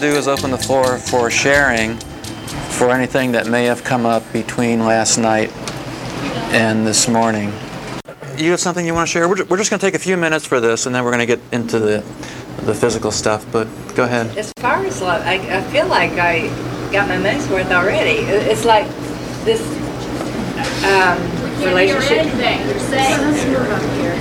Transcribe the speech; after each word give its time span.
to 0.00 0.10
do 0.10 0.16
is 0.16 0.28
open 0.28 0.50
the 0.50 0.58
floor 0.58 0.98
for 0.98 1.30
sharing 1.30 1.96
for 2.68 2.90
anything 2.90 3.32
that 3.32 3.46
may 3.46 3.64
have 3.64 3.82
come 3.82 4.04
up 4.04 4.22
between 4.32 4.80
last 4.80 5.16
night 5.16 5.50
and 6.52 6.86
this 6.86 7.08
morning. 7.08 7.52
You 8.36 8.50
have 8.50 8.60
something 8.60 8.84
you 8.84 8.92
want 8.92 9.08
to 9.08 9.12
share? 9.12 9.28
We're, 9.28 9.44
we're 9.44 9.56
just 9.56 9.70
going 9.70 9.80
to 9.80 9.86
take 9.86 9.94
a 9.94 9.98
few 9.98 10.16
minutes 10.16 10.44
for 10.44 10.60
this, 10.60 10.84
and 10.84 10.94
then 10.94 11.04
we're 11.04 11.12
going 11.12 11.26
to 11.26 11.36
get 11.36 11.40
into 11.52 11.78
the 11.78 12.04
the 12.64 12.74
physical 12.74 13.10
stuff. 13.10 13.46
But 13.50 13.68
go 13.94 14.04
ahead. 14.04 14.36
As 14.36 14.52
far 14.58 14.84
as 14.84 15.00
love, 15.00 15.22
I, 15.24 15.34
I 15.34 15.62
feel 15.70 15.86
like 15.86 16.12
I 16.12 16.48
got 16.92 17.08
my 17.08 17.16
money's 17.16 17.48
worth 17.48 17.70
already. 17.70 18.20
It's 18.26 18.64
like 18.64 18.86
this 19.44 19.62
um, 20.84 21.18
relationship. 21.64 22.26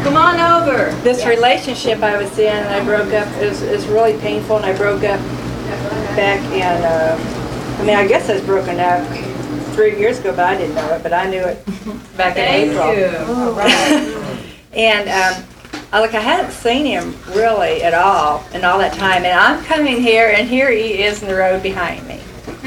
Come 0.04 0.16
on 0.16 0.40
over. 0.40 0.91
This 1.02 1.26
relationship 1.26 2.02
I 2.02 2.21
was 2.21 2.38
in, 2.40 2.55
and 2.55 2.70
I 2.70 2.84
broke 2.84 3.13
up. 3.13 3.27
It 3.41 3.49
was, 3.49 3.62
it 3.62 3.76
was 3.76 3.88
really 3.88 4.18
painful, 4.20 4.57
and 4.57 4.66
I 4.66 4.77
broke 4.77 5.04
up 5.04 5.20
back 6.16 6.40
in. 6.52 6.84
Uh, 6.84 7.18
I 7.80 7.86
mean, 7.86 7.96
I 7.96 8.08
guess 8.08 8.30
I 8.30 8.34
was 8.34 8.44
broken 8.44 8.80
up 8.80 9.05
three 9.76 10.00
years 10.00 10.20
ago, 10.20 10.32
but 10.32 10.46
I 10.46 10.58
didn't 10.58 10.76
know 10.76 10.96
it. 10.96 11.04
But 11.04 11.14
I 11.14 11.30
knew 11.30 11.41
it 11.41 11.66
back 12.18 12.38
in 12.38 12.44
April. 12.44 13.55
And 14.76 15.08
um, 15.08 15.44
I, 15.94 16.02
like 16.02 16.14
I 16.14 16.20
hadn't 16.20 16.52
seen 16.52 16.86
him 16.86 17.16
really 17.30 17.82
at 17.82 17.94
all 17.94 18.44
in 18.54 18.66
all 18.66 18.78
that 18.80 18.94
time. 18.94 19.24
And 19.24 19.40
I'm 19.40 19.64
coming 19.64 20.02
here, 20.02 20.34
and 20.36 20.48
here 20.50 20.70
he 20.70 21.02
is 21.02 21.24
in 21.24 21.30
the 21.30 21.36
road 21.36 21.64
behind 21.64 22.05
me. 22.05 22.20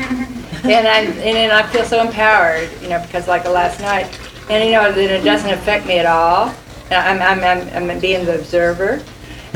and 0.65 0.89
I 0.89 1.01
and 1.01 1.37
then 1.37 1.51
I 1.51 1.63
feel 1.69 1.85
so 1.85 2.01
empowered, 2.01 2.71
you 2.81 2.89
know, 2.89 3.01
because 3.03 3.29
like 3.29 3.45
last 3.45 3.81
night, 3.81 4.07
and 4.49 4.65
you 4.65 4.73
know, 4.73 4.91
then 4.91 5.21
it 5.21 5.23
doesn't 5.23 5.51
affect 5.51 5.87
me 5.87 5.99
at 5.99 6.07
all. 6.07 6.55
And 6.91 6.95
I'm 6.95 7.21
I'm 7.21 7.69
I'm, 7.69 7.91
I'm 7.91 8.01
being 8.01 8.25
the 8.25 8.39
observer. 8.39 9.03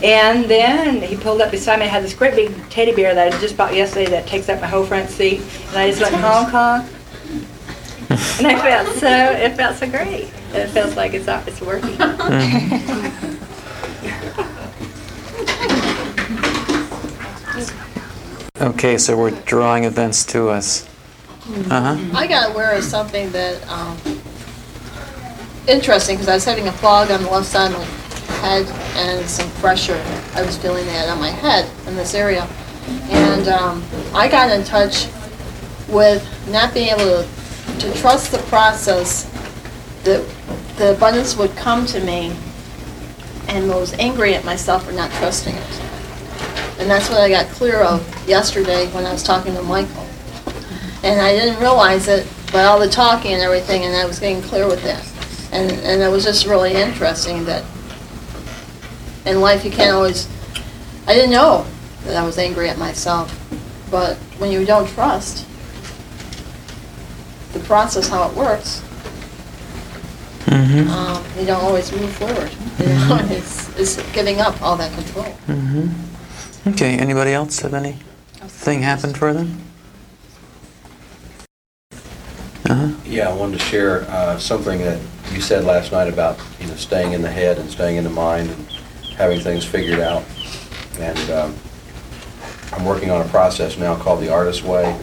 And 0.02 0.44
then 0.46 1.00
he 1.00 1.16
pulled 1.16 1.40
up 1.40 1.50
beside 1.50 1.78
me. 1.78 1.84
and 1.84 1.92
had 1.92 2.02
this 2.02 2.14
great 2.14 2.34
big 2.34 2.70
teddy 2.70 2.92
bear 2.92 3.14
that 3.14 3.32
I 3.32 3.38
just 3.40 3.56
bought 3.56 3.74
yesterday 3.74 4.10
that 4.10 4.26
takes 4.26 4.48
up 4.48 4.60
my 4.60 4.66
whole 4.66 4.84
front 4.84 5.08
seat. 5.10 5.40
And 5.68 5.76
I 5.76 5.90
just 5.90 6.02
went 6.02 6.14
Hong 6.16 6.50
Kong. 6.50 6.88
And 8.38 8.46
I 8.46 8.60
felt 8.60 8.96
so, 8.96 9.08
it 9.08 9.56
felt 9.56 9.76
so 9.76 9.88
great. 9.88 10.28
It 10.52 10.68
feels 10.68 10.96
like 10.96 11.14
it's, 11.14 11.28
it's 11.28 11.60
working. 11.60 11.96
Okay, 18.60 18.96
so 18.96 19.16
we're 19.16 19.32
drawing 19.42 19.84
events 19.84 20.24
to 20.26 20.48
us. 20.48 20.88
Uh 21.68 21.96
huh. 21.96 22.16
I 22.16 22.28
got 22.28 22.52
aware 22.52 22.76
of 22.76 22.84
something 22.84 23.28
that, 23.32 23.66
um, 23.68 23.98
interesting, 25.66 26.14
because 26.16 26.28
I 26.28 26.34
was 26.34 26.44
having 26.44 26.68
a 26.68 26.72
fog 26.72 27.10
on 27.10 27.24
the 27.24 27.30
left 27.30 27.48
side 27.48 27.72
of 27.72 27.78
my 27.78 28.01
head 28.42 28.66
and 28.96 29.26
some 29.28 29.48
pressure. 29.62 30.02
I 30.34 30.42
was 30.42 30.58
feeling 30.58 30.84
that 30.86 31.08
on 31.08 31.18
my 31.18 31.30
head 31.30 31.70
in 31.86 31.94
this 31.94 32.14
area. 32.14 32.46
And, 33.08 33.48
um, 33.48 33.84
I 34.12 34.28
got 34.28 34.50
in 34.50 34.64
touch 34.64 35.06
with 35.88 36.26
not 36.50 36.74
being 36.74 36.88
able 36.88 37.22
to, 37.22 37.28
to 37.78 37.94
trust 37.94 38.32
the 38.32 38.38
process 38.48 39.24
that 40.02 40.26
the 40.76 40.92
abundance 40.94 41.36
would 41.36 41.54
come 41.54 41.86
to 41.86 42.00
me 42.00 42.34
and 43.48 43.68
was 43.68 43.92
angry 43.94 44.34
at 44.34 44.44
myself 44.44 44.84
for 44.86 44.92
not 44.92 45.10
trusting 45.12 45.54
it. 45.54 45.80
And 46.78 46.90
that's 46.90 47.08
what 47.08 47.20
I 47.20 47.28
got 47.28 47.46
clear 47.46 47.82
of 47.82 48.02
yesterday 48.28 48.90
when 48.92 49.06
I 49.06 49.12
was 49.12 49.22
talking 49.22 49.54
to 49.54 49.62
Michael. 49.62 50.06
And 51.04 51.20
I 51.20 51.32
didn't 51.32 51.60
realize 51.60 52.08
it, 52.08 52.26
but 52.50 52.64
all 52.64 52.80
the 52.80 52.88
talking 52.88 53.32
and 53.32 53.42
everything, 53.42 53.84
and 53.84 53.94
I 53.94 54.04
was 54.04 54.18
getting 54.18 54.42
clear 54.42 54.66
with 54.66 54.82
that. 54.82 55.06
And, 55.52 55.70
and 55.70 56.02
it 56.02 56.08
was 56.08 56.24
just 56.24 56.46
really 56.46 56.72
interesting 56.72 57.44
that 57.44 57.64
in 59.26 59.40
life 59.40 59.64
you 59.64 59.70
can't 59.70 59.92
always, 59.94 60.28
I 61.06 61.14
didn't 61.14 61.30
know 61.30 61.66
that 62.04 62.16
I 62.16 62.24
was 62.24 62.38
angry 62.38 62.68
at 62.68 62.78
myself. 62.78 63.30
But 63.90 64.16
when 64.38 64.50
you 64.50 64.64
don't 64.64 64.88
trust 64.88 65.46
the 67.52 67.60
process, 67.60 68.08
how 68.08 68.28
it 68.28 68.36
works, 68.36 68.82
Mm-hmm. 70.46 70.90
um, 70.90 71.24
you 71.38 71.46
don't 71.46 71.62
always 71.62 71.90
move 71.92 72.12
forward. 72.12 72.50
You 72.78 72.88
know, 72.88 73.18
it's, 73.30 73.78
it's 73.78 74.12
giving 74.12 74.40
up 74.40 74.60
all 74.60 74.76
that 74.76 74.92
control. 74.94 75.26
Mm-hmm. 75.46 76.70
Okay, 76.70 76.98
anybody 76.98 77.32
else 77.32 77.60
have 77.60 77.74
anything 77.74 78.82
happen 78.82 79.14
for 79.14 79.32
them? 79.32 79.60
Uh-huh. 82.68 82.92
Yeah, 83.04 83.28
I 83.28 83.34
wanted 83.34 83.60
to 83.60 83.64
share 83.66 84.02
uh, 84.10 84.36
something 84.38 84.78
that 84.80 85.00
you 85.32 85.40
said 85.40 85.64
last 85.64 85.92
night 85.92 86.08
about, 86.08 86.40
you 86.60 86.66
know, 86.66 86.74
staying 86.74 87.12
in 87.12 87.22
the 87.22 87.30
head 87.30 87.58
and 87.58 87.70
staying 87.70 87.96
in 87.96 88.04
the 88.04 88.10
mind 88.10 88.50
and 88.50 88.68
having 89.16 89.40
things 89.40 89.64
figured 89.64 90.00
out. 90.00 90.24
And 90.98 91.30
um, 91.30 91.54
I'm 92.72 92.84
working 92.84 93.10
on 93.10 93.20
a 93.20 93.28
process 93.28 93.78
now 93.78 93.96
called 93.96 94.20
the 94.20 94.32
Artist 94.32 94.62
Way. 94.64 94.98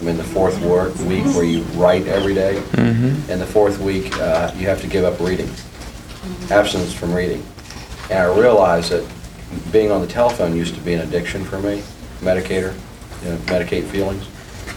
I'm 0.00 0.08
in 0.08 0.16
the 0.16 0.24
fourth 0.24 0.60
wor- 0.62 0.90
week 1.06 1.24
where 1.34 1.44
you 1.44 1.62
write 1.74 2.06
every 2.06 2.34
day. 2.34 2.54
Mm-hmm. 2.72 3.30
In 3.30 3.38
the 3.38 3.46
fourth 3.46 3.78
week, 3.78 4.16
uh, 4.16 4.50
you 4.56 4.66
have 4.66 4.80
to 4.80 4.86
give 4.86 5.04
up 5.04 5.20
reading, 5.20 5.50
abstinence 6.50 6.94
from 6.94 7.12
reading. 7.12 7.44
And 8.10 8.18
I 8.18 8.38
realized 8.38 8.92
that 8.92 9.06
being 9.72 9.90
on 9.90 10.00
the 10.00 10.06
telephone 10.06 10.56
used 10.56 10.74
to 10.74 10.80
be 10.80 10.94
an 10.94 11.00
addiction 11.00 11.44
for 11.44 11.58
me, 11.60 11.82
medicator, 12.20 12.74
you 13.22 13.30
know, 13.30 13.36
medicate 13.46 13.84
feelings, 13.84 14.26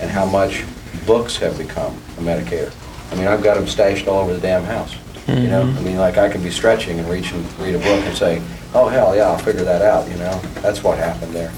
and 0.02 0.12
how 0.12 0.26
much 0.26 0.64
books 1.06 1.38
have 1.38 1.58
become 1.58 1.94
a 2.18 2.22
medicator. 2.22 2.74
I 3.12 3.16
mean, 3.16 3.28
I've 3.28 3.44
got 3.44 3.56
them 3.56 3.68
stashed 3.68 4.08
all 4.08 4.20
over 4.20 4.34
the 4.34 4.42
damn 4.42 4.64
house, 4.64 4.96
you 5.28 5.48
know? 5.48 5.62
I 5.62 5.82
mean, 5.82 5.98
like, 5.98 6.18
I 6.18 6.30
can 6.30 6.44
be 6.44 6.52
stretching 6.52 7.00
and 7.00 7.10
reach 7.10 7.32
and 7.32 7.60
read 7.60 7.76
a 7.76 7.80
book 7.80 8.04
and 8.04 8.18
say, 8.18 8.42
oh, 8.74 8.88
hell, 8.88 9.16
yeah, 9.16 9.30
I'll 9.30 9.38
figure 9.38 9.64
that 9.64 9.82
out, 9.82 10.08
you 10.10 10.16
know? 10.16 10.40
That's 10.62 10.84
what 10.84 10.98
happened 10.98 11.34
there. 11.34 11.52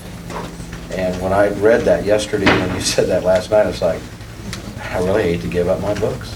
And 0.91 1.19
when 1.21 1.33
I 1.33 1.49
read 1.59 1.81
that 1.81 2.05
yesterday, 2.05 2.45
when 2.45 2.75
you 2.75 2.81
said 2.81 3.07
that 3.07 3.23
last 3.23 3.51
night, 3.51 3.67
it's 3.67 3.81
like, 3.81 4.01
I 4.81 4.99
really 4.99 5.23
hate 5.23 5.41
to 5.41 5.47
give 5.47 5.67
up 5.67 5.81
my 5.81 5.93
books. 5.95 6.35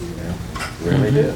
You 0.00 0.08
know, 0.16 0.34
Really 0.82 1.10
do. 1.10 1.34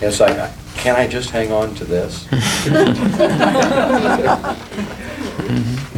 It's 0.00 0.20
like, 0.20 0.36
can 0.76 0.94
I 0.94 1.08
just 1.08 1.30
hang 1.30 1.50
on 1.52 1.74
to 1.74 1.84
this? 1.84 2.26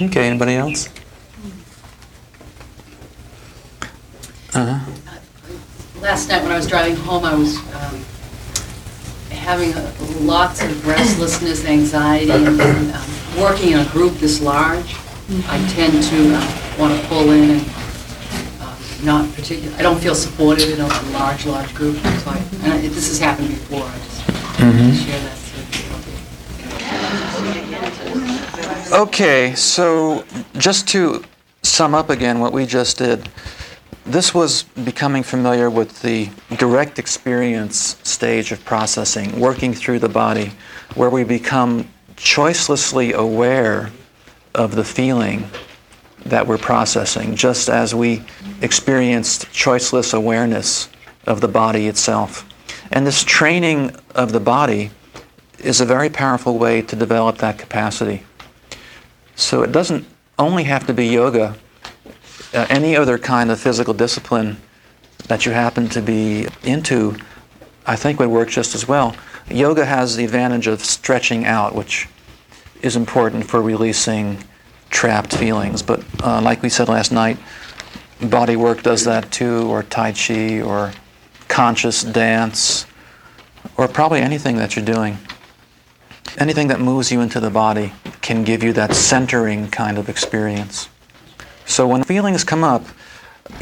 Okay, 0.00 0.28
anybody 0.28 0.54
else? 0.54 0.88
Uh-huh. 4.54 4.92
Last 6.00 6.28
night 6.28 6.42
when 6.44 6.52
I 6.52 6.56
was 6.56 6.68
driving 6.68 6.94
home, 6.94 7.24
I 7.24 7.34
was 7.34 7.56
um, 7.74 8.04
having 9.48 9.72
a- 9.72 9.92
lots 10.20 10.60
of 10.62 10.86
restlessness, 10.86 11.64
anxiety, 11.64 12.30
and 12.30 12.60
um, 12.60 13.02
working 13.40 13.70
in 13.72 13.78
a 13.78 13.84
group 13.86 14.12
this 14.18 14.42
large, 14.42 14.94
I 15.48 15.56
tend 15.70 16.02
to 16.02 16.78
want 16.78 16.92
to 17.00 17.06
pull 17.08 17.30
in 17.30 17.50
and 17.52 17.60
um, 18.60 18.76
not 19.04 19.34
particular, 19.34 19.74
I 19.78 19.82
don't 19.82 19.98
feel 19.98 20.14
supported 20.14 20.68
in 20.68 20.80
a 20.82 20.88
large, 21.12 21.46
large 21.46 21.74
group. 21.74 21.96
So 21.96 22.30
I, 22.30 22.36
and 22.62 22.72
I- 22.74 22.80
this 22.88 23.08
has 23.08 23.18
happened 23.18 23.48
before, 23.48 23.84
I 23.84 23.98
just 24.04 24.26
to 24.58 24.94
share 24.94 25.20
that. 25.20 25.34
you- 28.92 28.98
Okay, 29.02 29.54
so 29.54 30.24
just 30.58 30.86
to 30.88 31.24
sum 31.62 31.94
up 31.94 32.10
again 32.10 32.38
what 32.40 32.52
we 32.52 32.66
just 32.66 32.98
did, 32.98 33.30
this 34.08 34.32
was 34.32 34.62
becoming 34.62 35.22
familiar 35.22 35.68
with 35.68 36.00
the 36.00 36.30
direct 36.56 36.98
experience 36.98 37.98
stage 38.02 38.52
of 38.52 38.64
processing, 38.64 39.38
working 39.38 39.74
through 39.74 39.98
the 39.98 40.08
body, 40.08 40.52
where 40.94 41.10
we 41.10 41.24
become 41.24 41.88
choicelessly 42.16 43.12
aware 43.12 43.90
of 44.54 44.74
the 44.74 44.84
feeling 44.84 45.48
that 46.24 46.46
we're 46.46 46.58
processing, 46.58 47.36
just 47.36 47.68
as 47.68 47.94
we 47.94 48.24
experienced 48.62 49.46
choiceless 49.52 50.14
awareness 50.14 50.88
of 51.26 51.40
the 51.42 51.48
body 51.48 51.86
itself. 51.86 52.48
And 52.90 53.06
this 53.06 53.22
training 53.22 53.94
of 54.14 54.32
the 54.32 54.40
body 54.40 54.90
is 55.58 55.80
a 55.80 55.86
very 55.86 56.08
powerful 56.08 56.58
way 56.58 56.80
to 56.82 56.96
develop 56.96 57.38
that 57.38 57.58
capacity. 57.58 58.24
So 59.36 59.62
it 59.62 59.70
doesn't 59.70 60.06
only 60.38 60.64
have 60.64 60.86
to 60.86 60.94
be 60.94 61.06
yoga. 61.06 61.56
Uh, 62.54 62.66
any 62.70 62.96
other 62.96 63.18
kind 63.18 63.50
of 63.50 63.60
physical 63.60 63.92
discipline 63.92 64.56
that 65.26 65.44
you 65.44 65.52
happen 65.52 65.88
to 65.88 66.00
be 66.00 66.48
into, 66.62 67.16
I 67.86 67.96
think 67.96 68.18
would 68.20 68.30
work 68.30 68.48
just 68.48 68.74
as 68.74 68.88
well. 68.88 69.14
Yoga 69.50 69.84
has 69.84 70.16
the 70.16 70.24
advantage 70.24 70.66
of 70.66 70.84
stretching 70.84 71.44
out, 71.44 71.74
which 71.74 72.08
is 72.82 72.96
important 72.96 73.46
for 73.48 73.60
releasing 73.60 74.42
trapped 74.90 75.34
feelings. 75.34 75.82
But 75.82 76.04
uh, 76.22 76.40
like 76.40 76.62
we 76.62 76.68
said 76.68 76.88
last 76.88 77.12
night, 77.12 77.38
body 78.20 78.56
work 78.56 78.82
does 78.82 79.04
that 79.04 79.30
too, 79.30 79.68
or 79.68 79.82
Tai 79.82 80.12
Chi, 80.12 80.60
or 80.60 80.92
conscious 81.48 82.02
dance, 82.02 82.86
or 83.76 83.88
probably 83.88 84.20
anything 84.20 84.56
that 84.56 84.76
you're 84.76 84.84
doing. 84.84 85.18
Anything 86.38 86.68
that 86.68 86.80
moves 86.80 87.10
you 87.10 87.20
into 87.20 87.40
the 87.40 87.50
body 87.50 87.92
can 88.20 88.44
give 88.44 88.62
you 88.62 88.72
that 88.74 88.94
centering 88.94 89.68
kind 89.70 89.98
of 89.98 90.08
experience. 90.08 90.88
So 91.68 91.86
when 91.86 92.02
feelings 92.02 92.44
come 92.44 92.64
up, 92.64 92.84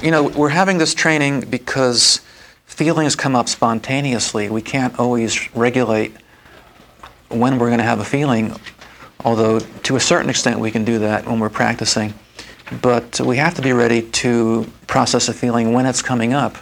you 0.00 0.10
know, 0.10 0.28
we're 0.28 0.48
having 0.48 0.78
this 0.78 0.94
training 0.94 1.40
because 1.50 2.20
feelings 2.64 3.16
come 3.16 3.34
up 3.34 3.48
spontaneously. 3.48 4.48
We 4.48 4.62
can't 4.62 4.98
always 4.98 5.54
regulate 5.54 6.12
when 7.28 7.58
we're 7.58 7.66
going 7.66 7.78
to 7.78 7.84
have 7.84 7.98
a 7.98 8.04
feeling. 8.04 8.54
although 9.24 9.58
to 9.58 9.96
a 9.96 10.00
certain 10.00 10.30
extent 10.30 10.60
we 10.60 10.70
can 10.70 10.84
do 10.84 11.00
that 11.00 11.26
when 11.26 11.40
we're 11.40 11.50
practicing. 11.50 12.14
But 12.80 13.20
we 13.20 13.36
have 13.38 13.54
to 13.54 13.62
be 13.62 13.72
ready 13.72 14.02
to 14.02 14.70
process 14.86 15.28
a 15.28 15.34
feeling 15.34 15.72
when 15.72 15.84
it's 15.84 16.00
coming 16.00 16.32
up. 16.32 16.56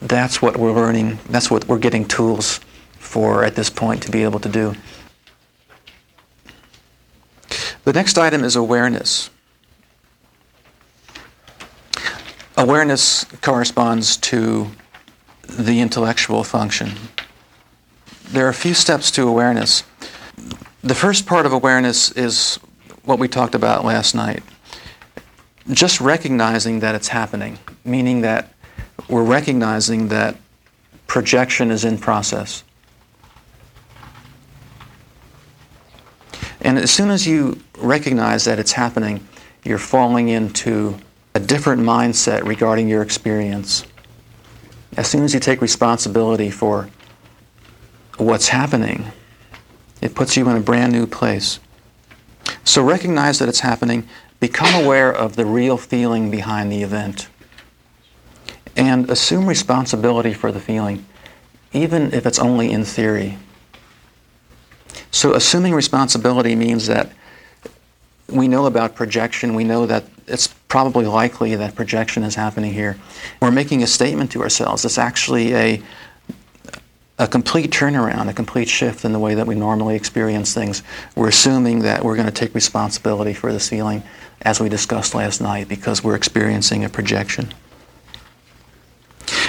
That's 0.00 0.40
what 0.40 0.56
we're 0.56 0.72
learning, 0.72 1.18
that's 1.28 1.50
what 1.50 1.66
we're 1.66 1.78
getting 1.78 2.06
tools 2.06 2.60
for 2.98 3.44
at 3.44 3.56
this 3.56 3.68
point 3.68 4.02
to 4.04 4.10
be 4.10 4.22
able 4.22 4.40
to 4.40 4.48
do. 4.48 4.74
The 7.84 7.92
next 7.92 8.16
item 8.16 8.44
is 8.44 8.54
awareness. 8.54 9.28
Awareness 12.56 13.24
corresponds 13.40 14.18
to 14.18 14.70
the 15.48 15.80
intellectual 15.80 16.44
function. 16.44 16.92
There 18.28 18.44
are 18.44 18.50
a 18.50 18.54
few 18.54 18.74
steps 18.74 19.10
to 19.12 19.26
awareness. 19.26 19.84
The 20.82 20.94
first 20.94 21.24
part 21.24 21.46
of 21.46 21.52
awareness 21.52 22.10
is 22.12 22.56
what 23.04 23.18
we 23.18 23.26
talked 23.26 23.54
about 23.54 23.84
last 23.84 24.14
night. 24.14 24.42
Just 25.70 26.00
recognizing 26.00 26.80
that 26.80 26.94
it's 26.94 27.08
happening, 27.08 27.58
meaning 27.84 28.20
that 28.20 28.52
we're 29.08 29.24
recognizing 29.24 30.08
that 30.08 30.36
projection 31.06 31.70
is 31.70 31.84
in 31.84 31.98
process. 31.98 32.64
And 36.60 36.78
as 36.78 36.90
soon 36.90 37.10
as 37.10 37.26
you 37.26 37.60
recognize 37.78 38.44
that 38.44 38.58
it's 38.58 38.72
happening, 38.72 39.26
you're 39.64 39.78
falling 39.78 40.28
into 40.28 40.98
a 41.34 41.40
different 41.40 41.82
mindset 41.82 42.44
regarding 42.44 42.88
your 42.88 43.02
experience. 43.02 43.84
As 44.96 45.08
soon 45.08 45.24
as 45.24 45.32
you 45.32 45.40
take 45.40 45.60
responsibility 45.62 46.50
for 46.50 46.88
what's 48.18 48.48
happening, 48.48 49.12
it 50.00 50.14
puts 50.14 50.36
you 50.36 50.48
in 50.48 50.56
a 50.56 50.60
brand 50.60 50.92
new 50.92 51.06
place. 51.06 51.58
So 52.64 52.82
recognize 52.82 53.38
that 53.38 53.48
it's 53.48 53.60
happening, 53.60 54.06
become 54.40 54.84
aware 54.84 55.12
of 55.12 55.36
the 55.36 55.46
real 55.46 55.78
feeling 55.78 56.30
behind 56.30 56.70
the 56.70 56.82
event, 56.82 57.28
and 58.76 59.08
assume 59.08 59.46
responsibility 59.46 60.34
for 60.34 60.52
the 60.52 60.60
feeling, 60.60 61.06
even 61.72 62.12
if 62.12 62.26
it's 62.26 62.38
only 62.38 62.70
in 62.70 62.84
theory. 62.84 63.38
So 65.10 65.34
assuming 65.34 65.74
responsibility 65.74 66.54
means 66.56 66.86
that 66.86 67.12
we 68.28 68.48
know 68.48 68.66
about 68.66 68.94
projection, 68.94 69.54
we 69.54 69.64
know 69.64 69.86
that 69.86 70.04
it's 70.26 70.48
probably 70.72 71.04
likely 71.04 71.54
that 71.54 71.74
projection 71.74 72.22
is 72.22 72.34
happening 72.34 72.72
here. 72.72 72.96
We're 73.42 73.50
making 73.50 73.82
a 73.82 73.86
statement 73.86 74.32
to 74.32 74.40
ourselves. 74.40 74.86
It's 74.86 74.96
actually 74.96 75.54
a, 75.54 75.82
a 77.18 77.28
complete 77.28 77.70
turnaround, 77.70 78.30
a 78.30 78.32
complete 78.32 78.70
shift 78.70 79.04
in 79.04 79.12
the 79.12 79.18
way 79.18 79.34
that 79.34 79.46
we 79.46 79.54
normally 79.54 79.96
experience 79.96 80.54
things. 80.54 80.82
We're 81.14 81.28
assuming 81.28 81.80
that 81.80 82.02
we're 82.02 82.16
going 82.16 82.24
to 82.26 82.32
take 82.32 82.54
responsibility 82.54 83.34
for 83.34 83.52
this 83.52 83.68
feeling, 83.68 84.02
as 84.40 84.60
we 84.60 84.70
discussed 84.70 85.14
last 85.14 85.42
night, 85.42 85.68
because 85.68 86.02
we're 86.02 86.16
experiencing 86.16 86.86
a 86.86 86.88
projection. 86.88 87.52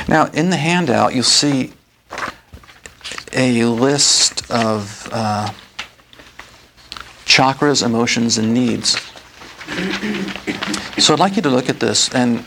Now, 0.10 0.26
in 0.34 0.50
the 0.50 0.58
handout, 0.58 1.16
you'll 1.16 1.24
see 1.24 1.72
a 3.32 3.64
list 3.64 4.52
of 4.52 5.08
uh, 5.10 5.54
chakras, 7.24 7.82
emotions, 7.82 8.38
and 8.38 8.54
needs. 8.54 9.13
So 10.98 11.14
I'd 11.14 11.20
like 11.20 11.36
you 11.36 11.42
to 11.42 11.50
look 11.50 11.70
at 11.70 11.80
this 11.80 12.14
and 12.14 12.46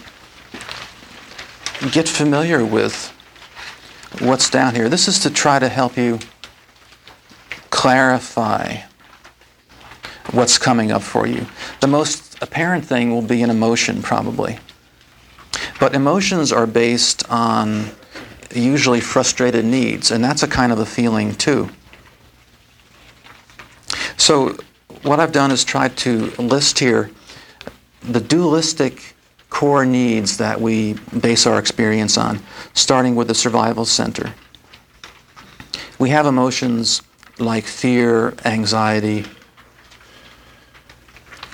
get 1.92 2.08
familiar 2.08 2.64
with 2.64 3.12
what's 4.20 4.48
down 4.50 4.74
here. 4.74 4.88
This 4.88 5.08
is 5.08 5.18
to 5.20 5.30
try 5.30 5.58
to 5.58 5.68
help 5.68 5.96
you 5.96 6.18
clarify 7.70 8.78
what's 10.30 10.58
coming 10.58 10.90
up 10.90 11.02
for 11.02 11.26
you. 11.26 11.46
The 11.80 11.86
most 11.86 12.42
apparent 12.42 12.84
thing 12.84 13.10
will 13.10 13.22
be 13.22 13.42
an 13.42 13.50
emotion, 13.50 14.02
probably. 14.02 14.58
But 15.78 15.94
emotions 15.94 16.52
are 16.52 16.66
based 16.66 17.28
on 17.30 17.90
usually 18.54 19.00
frustrated 19.00 19.64
needs, 19.64 20.10
and 20.10 20.24
that's 20.24 20.42
a 20.42 20.48
kind 20.48 20.72
of 20.72 20.78
a 20.78 20.86
feeling 20.86 21.34
too. 21.34 21.68
So, 24.16 24.56
what 25.06 25.20
I've 25.20 25.32
done 25.32 25.52
is 25.52 25.64
tried 25.64 25.96
to 25.98 26.30
list 26.38 26.80
here 26.80 27.10
the 28.02 28.20
dualistic 28.20 29.14
core 29.50 29.86
needs 29.86 30.36
that 30.38 30.60
we 30.60 30.94
base 31.20 31.46
our 31.46 31.58
experience 31.58 32.18
on, 32.18 32.40
starting 32.74 33.14
with 33.14 33.28
the 33.28 33.34
survival 33.34 33.84
center. 33.84 34.34
We 35.98 36.10
have 36.10 36.26
emotions 36.26 37.02
like 37.38 37.64
fear, 37.64 38.34
anxiety, 38.44 39.24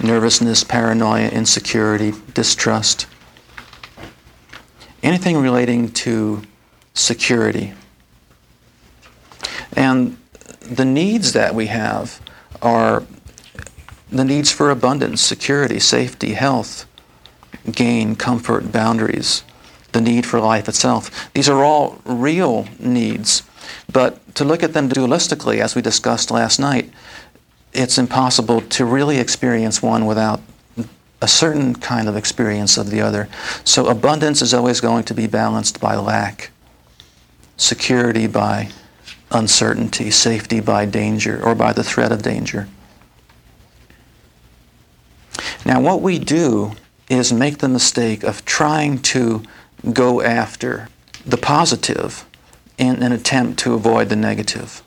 nervousness, 0.02 0.64
paranoia, 0.64 1.28
insecurity, 1.28 2.12
distrust. 2.34 3.06
Anything 5.02 5.37
relating 5.38 5.90
to 5.93 6.43
security. 6.94 7.75
And 9.75 10.16
the 10.60 10.84
needs 10.84 11.32
that 11.32 11.54
we 11.54 11.66
have 11.66 12.20
are 12.60 13.02
the 14.12 14.25
needs 14.25 14.53
for 14.53 14.70
abundance, 14.70 15.23
security, 15.23 15.81
safety, 15.81 16.35
health, 16.35 16.87
gain, 17.70 18.14
comfort, 18.14 18.70
boundaries, 18.70 19.43
the 19.93 20.00
need 20.00 20.26
for 20.26 20.38
life 20.38 20.69
itself. 20.69 21.32
These 21.32 21.49
are 21.49 21.64
all 21.64 22.00
real 22.05 22.69
needs. 22.79 23.43
But 23.91 24.35
to 24.35 24.44
look 24.44 24.62
at 24.62 24.75
them 24.75 24.88
dualistically, 24.88 25.61
as 25.61 25.75
we 25.75 25.82
discussed 25.82 26.31
last 26.31 26.59
night, 26.59 26.91
it's 27.73 27.97
impossible 27.97 28.61
to 28.61 28.85
really 28.85 29.19
experience 29.19 29.82
one 29.82 30.05
without 30.05 30.41
a 31.23 31.29
certain 31.29 31.75
kind 31.75 32.09
of 32.09 32.17
experience 32.17 32.76
of 32.76 32.91
the 32.91 33.00
other. 33.00 33.29
So 33.64 33.87
abundance 33.87 34.43
is 34.43 34.53
always 34.53 34.81
going 34.81 35.05
to 35.05 35.14
be 35.14 35.26
balanced 35.26 35.81
by 35.81 35.97
lack, 35.97 36.50
security 37.56 38.26
by 38.26 38.70
uncertainty, 39.31 40.11
safety 40.11 40.61
by 40.61 40.85
danger 40.85 41.43
or 41.43 41.55
by 41.55 41.73
the 41.73 41.85
threat 41.85 42.12
of 42.12 42.23
danger. 42.23 42.69
Now, 45.64 45.81
what 45.81 46.03
we 46.03 46.19
do 46.19 46.73
is 47.09 47.32
make 47.32 47.59
the 47.59 47.69
mistake 47.69 48.23
of 48.25 48.44
trying 48.44 48.99
to 49.02 49.42
go 49.92 50.21
after 50.23 50.88
the 51.25 51.37
positive 51.37 52.25
in 52.78 53.02
an 53.02 53.12
attempt 53.12 53.59
to 53.61 53.75
avoid 53.75 54.09
the 54.09 54.16
negative. 54.16 54.83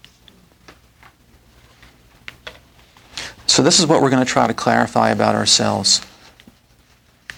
So, 3.48 3.64
this 3.64 3.80
is 3.80 3.88
what 3.88 4.02
we're 4.02 4.10
going 4.10 4.26
to 4.26 4.30
try 4.30 4.48
to 4.48 4.54
clarify 4.54 5.12
about 5.12 5.36
ourselves 5.36 6.02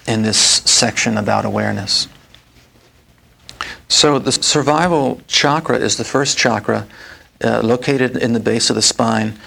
in 0.06 0.22
this 0.22 0.38
section 0.38 1.16
about 1.16 1.44
awareness. 1.44 2.08
So, 3.86 4.18
the 4.18 4.32
survival 4.32 5.20
chakra 5.28 5.78
is 5.78 5.96
the 5.96 6.04
first 6.04 6.36
chakra 6.36 6.88
uh, 7.44 7.60
located 7.62 8.16
in 8.16 8.32
the 8.32 8.40
base 8.40 8.68
of 8.68 8.74
the 8.74 8.82
spine, 8.82 9.38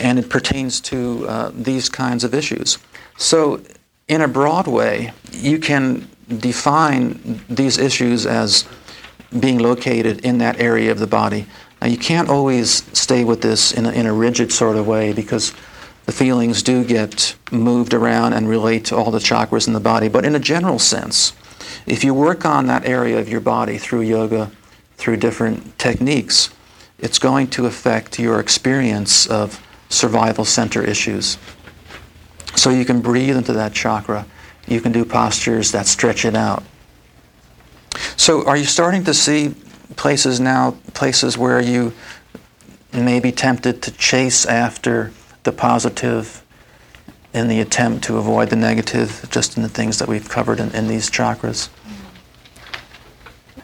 and 0.00 0.18
it 0.18 0.30
pertains 0.30 0.80
to 0.82 1.26
uh, 1.28 1.50
these 1.52 1.88
kinds 1.88 2.22
of 2.22 2.34
issues. 2.34 2.78
So, 3.16 3.60
in 4.08 4.20
a 4.20 4.28
broad 4.28 4.66
way, 4.66 5.12
you 5.32 5.58
can 5.58 6.08
define 6.28 7.40
these 7.48 7.78
issues 7.78 8.26
as 8.26 8.68
being 9.40 9.58
located 9.58 10.24
in 10.24 10.38
that 10.38 10.60
area 10.60 10.90
of 10.90 10.98
the 10.98 11.06
body. 11.06 11.46
Now, 11.80 11.88
you 11.88 11.98
can't 11.98 12.28
always 12.28 12.84
stay 12.98 13.24
with 13.24 13.42
this 13.42 13.72
in 13.72 13.86
a, 13.86 13.90
in 13.90 14.06
a 14.06 14.12
rigid 14.12 14.52
sort 14.52 14.76
of 14.76 14.86
way 14.86 15.12
because 15.12 15.52
the 16.06 16.12
feelings 16.12 16.62
do 16.62 16.84
get 16.84 17.36
moved 17.50 17.92
around 17.92 18.32
and 18.32 18.48
relate 18.48 18.84
to 18.86 18.96
all 18.96 19.10
the 19.10 19.18
chakras 19.18 19.66
in 19.66 19.72
the 19.72 19.80
body. 19.80 20.08
But 20.08 20.24
in 20.24 20.34
a 20.34 20.38
general 20.40 20.78
sense, 20.78 21.32
if 21.86 22.04
you 22.04 22.14
work 22.14 22.44
on 22.44 22.66
that 22.66 22.84
area 22.84 23.18
of 23.18 23.28
your 23.28 23.40
body 23.40 23.78
through 23.78 24.02
yoga, 24.02 24.50
through 24.96 25.16
different 25.16 25.78
techniques, 25.78 26.50
it's 26.98 27.18
going 27.18 27.48
to 27.48 27.66
affect 27.66 28.18
your 28.18 28.40
experience 28.40 29.26
of 29.26 29.60
survival 29.88 30.44
center 30.44 30.82
issues. 30.82 31.38
So 32.56 32.70
you 32.70 32.84
can 32.84 33.00
breathe 33.00 33.36
into 33.36 33.52
that 33.52 33.72
chakra. 33.72 34.26
You 34.66 34.80
can 34.80 34.90
do 34.90 35.04
postures 35.04 35.70
that 35.72 35.86
stretch 35.86 36.24
it 36.24 36.34
out. 36.34 36.64
So 38.16 38.44
are 38.46 38.56
you 38.56 38.64
starting 38.64 39.04
to 39.04 39.14
see 39.14 39.54
places 39.94 40.40
now, 40.40 40.76
places 40.94 41.38
where 41.38 41.60
you 41.60 41.92
may 42.92 43.20
be 43.20 43.30
tempted 43.30 43.82
to 43.82 43.90
chase 43.92 44.44
after 44.46 45.12
the 45.44 45.52
positive 45.52 46.42
in 47.32 47.48
the 47.48 47.60
attempt 47.60 48.04
to 48.04 48.16
avoid 48.16 48.48
the 48.50 48.56
negative, 48.56 49.26
just 49.30 49.56
in 49.56 49.62
the 49.62 49.68
things 49.68 49.98
that 49.98 50.08
we've 50.08 50.28
covered 50.28 50.58
in, 50.58 50.74
in 50.74 50.88
these 50.88 51.10
chakras? 51.10 51.68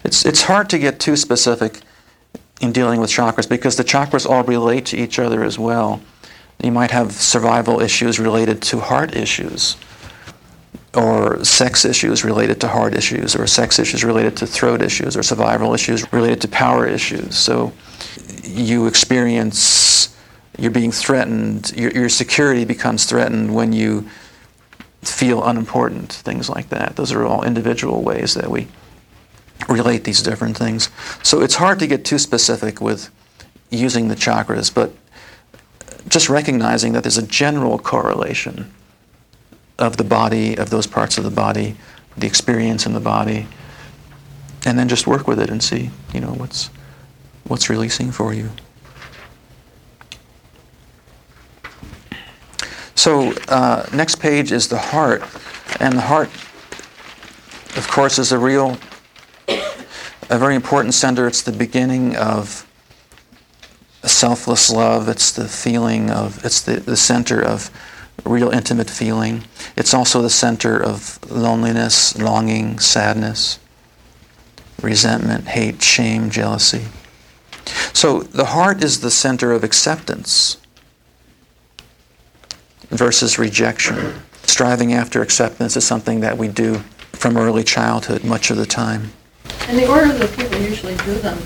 It's, 0.04 0.25
it's 0.25 0.42
hard 0.42 0.68
to 0.70 0.78
get 0.78 1.00
too 1.00 1.16
specific 1.16 1.80
in 2.61 2.72
dealing 2.72 3.00
with 3.00 3.11
chakras 3.11 3.49
because 3.49 3.76
the 3.76 3.84
chakras 3.84 4.28
all 4.28 4.44
relate 4.44 4.87
to 4.87 4.96
each 4.96 5.18
other 5.18 5.42
as 5.42 5.58
well. 5.58 6.00
You 6.62 6.73
might 6.73 6.90
have 6.90 7.12
survival 7.12 7.81
issues 7.81 8.19
related 8.19 8.62
to 8.62 8.81
heart 8.81 9.16
issues, 9.16 9.76
or 10.95 11.45
sex 11.45 11.85
issues 11.85 12.25
related 12.25 12.61
to 12.61 12.69
heart 12.69 12.95
issues, 12.95 13.35
or 13.35 13.47
sex 13.47 13.78
issues 13.78 14.04
related 14.04 14.37
to 14.38 14.47
throat 14.47 14.83
issues, 14.83 15.16
or 15.16 15.23
survival 15.23 15.75
issues 15.75 16.12
related 16.12 16.40
to 16.42 16.49
power 16.49 16.87
issues. 16.87 17.37
So 17.37 17.73
you 18.45 18.87
experience 18.87 20.16
you're 20.59 20.71
being 20.71 20.92
threatened, 20.92 21.73
your, 21.75 21.90
your 21.92 22.09
security 22.09 22.64
becomes 22.64 23.07
threatened 23.07 23.54
when 23.54 23.73
you 23.73 24.09
feel 25.00 25.42
unimportant, 25.42 26.12
things 26.12 26.49
like 26.49 26.69
that. 26.69 26.97
Those 26.97 27.11
are 27.12 27.25
all 27.25 27.42
individual 27.42 28.02
ways 28.02 28.35
that 28.35 28.50
we 28.50 28.69
relate 29.69 30.04
these 30.04 30.23
different 30.23 30.57
things. 30.57 30.90
So 31.23 31.40
it's 31.40 31.54
hard 31.54 31.78
to 31.81 31.87
get 31.87 32.04
too 32.04 32.19
specific 32.19 32.81
with 32.81 33.11
using 33.71 34.09
the 34.09 34.14
chakras, 34.14 34.73
but 34.73 34.92
just 36.12 36.28
recognizing 36.28 36.92
that 36.92 37.02
there's 37.02 37.16
a 37.16 37.26
general 37.26 37.78
correlation 37.78 38.71
of 39.78 39.97
the 39.97 40.04
body, 40.04 40.54
of 40.57 40.69
those 40.69 40.87
parts 40.87 41.16
of 41.16 41.25
the 41.25 41.31
body, 41.31 41.75
the 42.19 42.26
experience 42.26 42.85
in 42.85 42.92
the 42.92 43.00
body, 43.00 43.47
and 44.66 44.78
then 44.78 44.88
just 44.88 45.07
work 45.07 45.26
with 45.26 45.40
it 45.40 45.49
and 45.49 45.62
see, 45.62 45.90
you 46.12 46.21
know, 46.21 46.35
what's 46.35 46.69
what's 47.45 47.71
releasing 47.71 48.12
for 48.12 48.35
you. 48.35 48.50
So 52.95 53.33
uh, 53.49 53.88
next 53.92 54.16
page 54.16 54.52
is 54.52 54.69
the 54.69 54.78
heart, 54.78 55.23
and 55.81 55.95
the 55.95 56.02
heart, 56.02 56.28
of 57.76 57.88
course, 57.90 58.19
is 58.19 58.33
a 58.33 58.38
real, 58.38 58.76
a 59.49 60.38
very 60.38 60.54
important 60.54 60.92
center. 60.92 61.26
It's 61.26 61.42
the 61.42 61.52
beginning 61.52 62.14
of 62.16 62.69
selfless 64.09 64.71
love. 64.71 65.09
It's 65.09 65.32
the 65.32 65.49
feeling 65.49 66.11
of, 66.11 66.44
it's 66.44 66.61
the, 66.61 66.80
the 66.80 66.97
center 66.97 67.42
of 67.42 67.71
real 68.25 68.50
intimate 68.50 68.90
feeling. 68.90 69.44
It's 69.76 69.94
also 69.94 70.23
the 70.23 70.30
center 70.30 70.80
of 70.82 71.18
loneliness, 71.30 72.18
longing, 72.18 72.78
sadness, 72.78 73.59
resentment, 74.80 75.49
hate, 75.49 75.82
shame, 75.82 76.30
jealousy. 76.30 76.87
So 77.92 78.23
the 78.23 78.47
heart 78.47 78.82
is 78.82 79.00
the 79.00 79.11
center 79.11 79.52
of 79.52 79.64
acceptance 79.64 80.56
versus 82.90 83.38
rejection. 83.38 84.23
Striving 84.42 84.92
after 84.92 85.23
acceptance 85.23 85.76
is 85.76 85.87
something 85.87 86.21
that 86.21 86.37
we 86.37 86.49
do 86.49 86.82
from 87.12 87.37
early 87.37 87.62
childhood 87.62 88.25
much 88.25 88.50
of 88.50 88.56
the 88.56 88.66
time. 88.66 89.12
And 89.68 89.78
the 89.78 89.88
order 89.88 90.12
that 90.12 90.37
people 90.37 90.59
usually 90.59 90.97
do 90.97 91.14
them, 91.14 91.38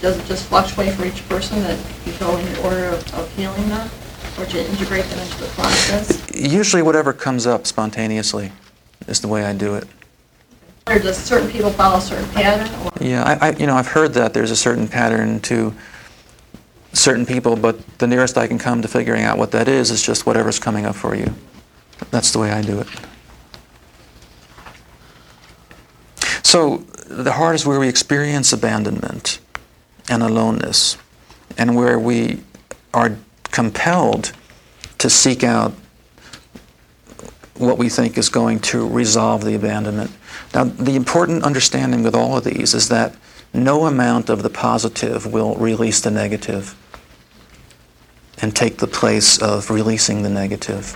does 0.00 0.18
it 0.18 0.26
just 0.26 0.46
fluctuate 0.46 0.92
for 0.94 1.04
each 1.04 1.26
person 1.28 1.60
that 1.62 1.78
you 2.04 2.12
go 2.18 2.36
in 2.36 2.44
the 2.52 2.62
order 2.62 2.86
of, 2.86 3.14
of 3.14 3.32
healing 3.36 3.68
them? 3.68 3.88
Or 4.38 4.44
do 4.44 4.58
you 4.58 4.64
integrate 4.64 5.04
them 5.06 5.18
into 5.20 5.38
the 5.38 5.46
process? 5.48 6.30
Usually 6.34 6.82
whatever 6.82 7.12
comes 7.12 7.46
up 7.46 7.66
spontaneously 7.66 8.52
is 9.08 9.20
the 9.20 9.28
way 9.28 9.44
I 9.44 9.54
do 9.54 9.74
it. 9.74 9.86
Or 10.86 10.98
does 10.98 11.16
certain 11.16 11.50
people 11.50 11.70
follow 11.70 11.96
a 11.96 12.00
certain 12.00 12.28
pattern? 12.30 12.68
Or 12.84 12.90
Yeah, 13.00 13.24
I, 13.24 13.48
I, 13.48 13.50
you 13.56 13.66
know, 13.66 13.74
I've 13.74 13.88
heard 13.88 14.12
that 14.14 14.34
there's 14.34 14.50
a 14.50 14.56
certain 14.56 14.86
pattern 14.86 15.40
to 15.40 15.74
certain 16.92 17.26
people, 17.26 17.56
but 17.56 17.98
the 17.98 18.06
nearest 18.06 18.36
I 18.38 18.46
can 18.46 18.58
come 18.58 18.82
to 18.82 18.88
figuring 18.88 19.22
out 19.22 19.38
what 19.38 19.50
that 19.52 19.68
is 19.68 19.90
is 19.90 20.02
just 20.02 20.26
whatever's 20.26 20.58
coming 20.58 20.84
up 20.84 20.94
for 20.94 21.14
you. 21.14 21.34
That's 22.10 22.32
the 22.32 22.38
way 22.38 22.50
I 22.50 22.62
do 22.62 22.80
it. 22.80 22.88
So 26.42 26.78
the 27.08 27.32
heart 27.32 27.54
is 27.54 27.66
where 27.66 27.80
we 27.80 27.88
experience 27.88 28.52
abandonment 28.52 29.40
and 30.08 30.22
aloneness, 30.22 30.96
and 31.58 31.76
where 31.76 31.98
we 31.98 32.40
are 32.94 33.16
compelled 33.44 34.32
to 34.98 35.10
seek 35.10 35.44
out 35.44 35.72
what 37.54 37.78
we 37.78 37.88
think 37.88 38.18
is 38.18 38.28
going 38.28 38.60
to 38.60 38.86
resolve 38.86 39.44
the 39.44 39.54
abandonment. 39.54 40.10
Now, 40.54 40.64
the 40.64 40.94
important 40.94 41.42
understanding 41.44 42.02
with 42.02 42.14
all 42.14 42.36
of 42.36 42.44
these 42.44 42.74
is 42.74 42.88
that 42.88 43.14
no 43.54 43.86
amount 43.86 44.28
of 44.28 44.42
the 44.42 44.50
positive 44.50 45.32
will 45.32 45.54
release 45.56 46.00
the 46.00 46.10
negative 46.10 46.74
and 48.42 48.54
take 48.54 48.76
the 48.78 48.86
place 48.86 49.40
of 49.40 49.70
releasing 49.70 50.22
the 50.22 50.28
negative. 50.28 50.94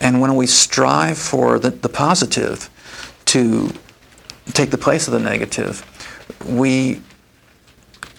And 0.00 0.20
when 0.20 0.36
we 0.36 0.46
strive 0.46 1.16
for 1.16 1.58
the, 1.58 1.70
the 1.70 1.88
positive 1.88 2.68
to 3.26 3.72
take 4.52 4.70
the 4.70 4.78
place 4.78 5.08
of 5.08 5.14
the 5.14 5.20
negative, 5.20 5.84
we 6.44 7.02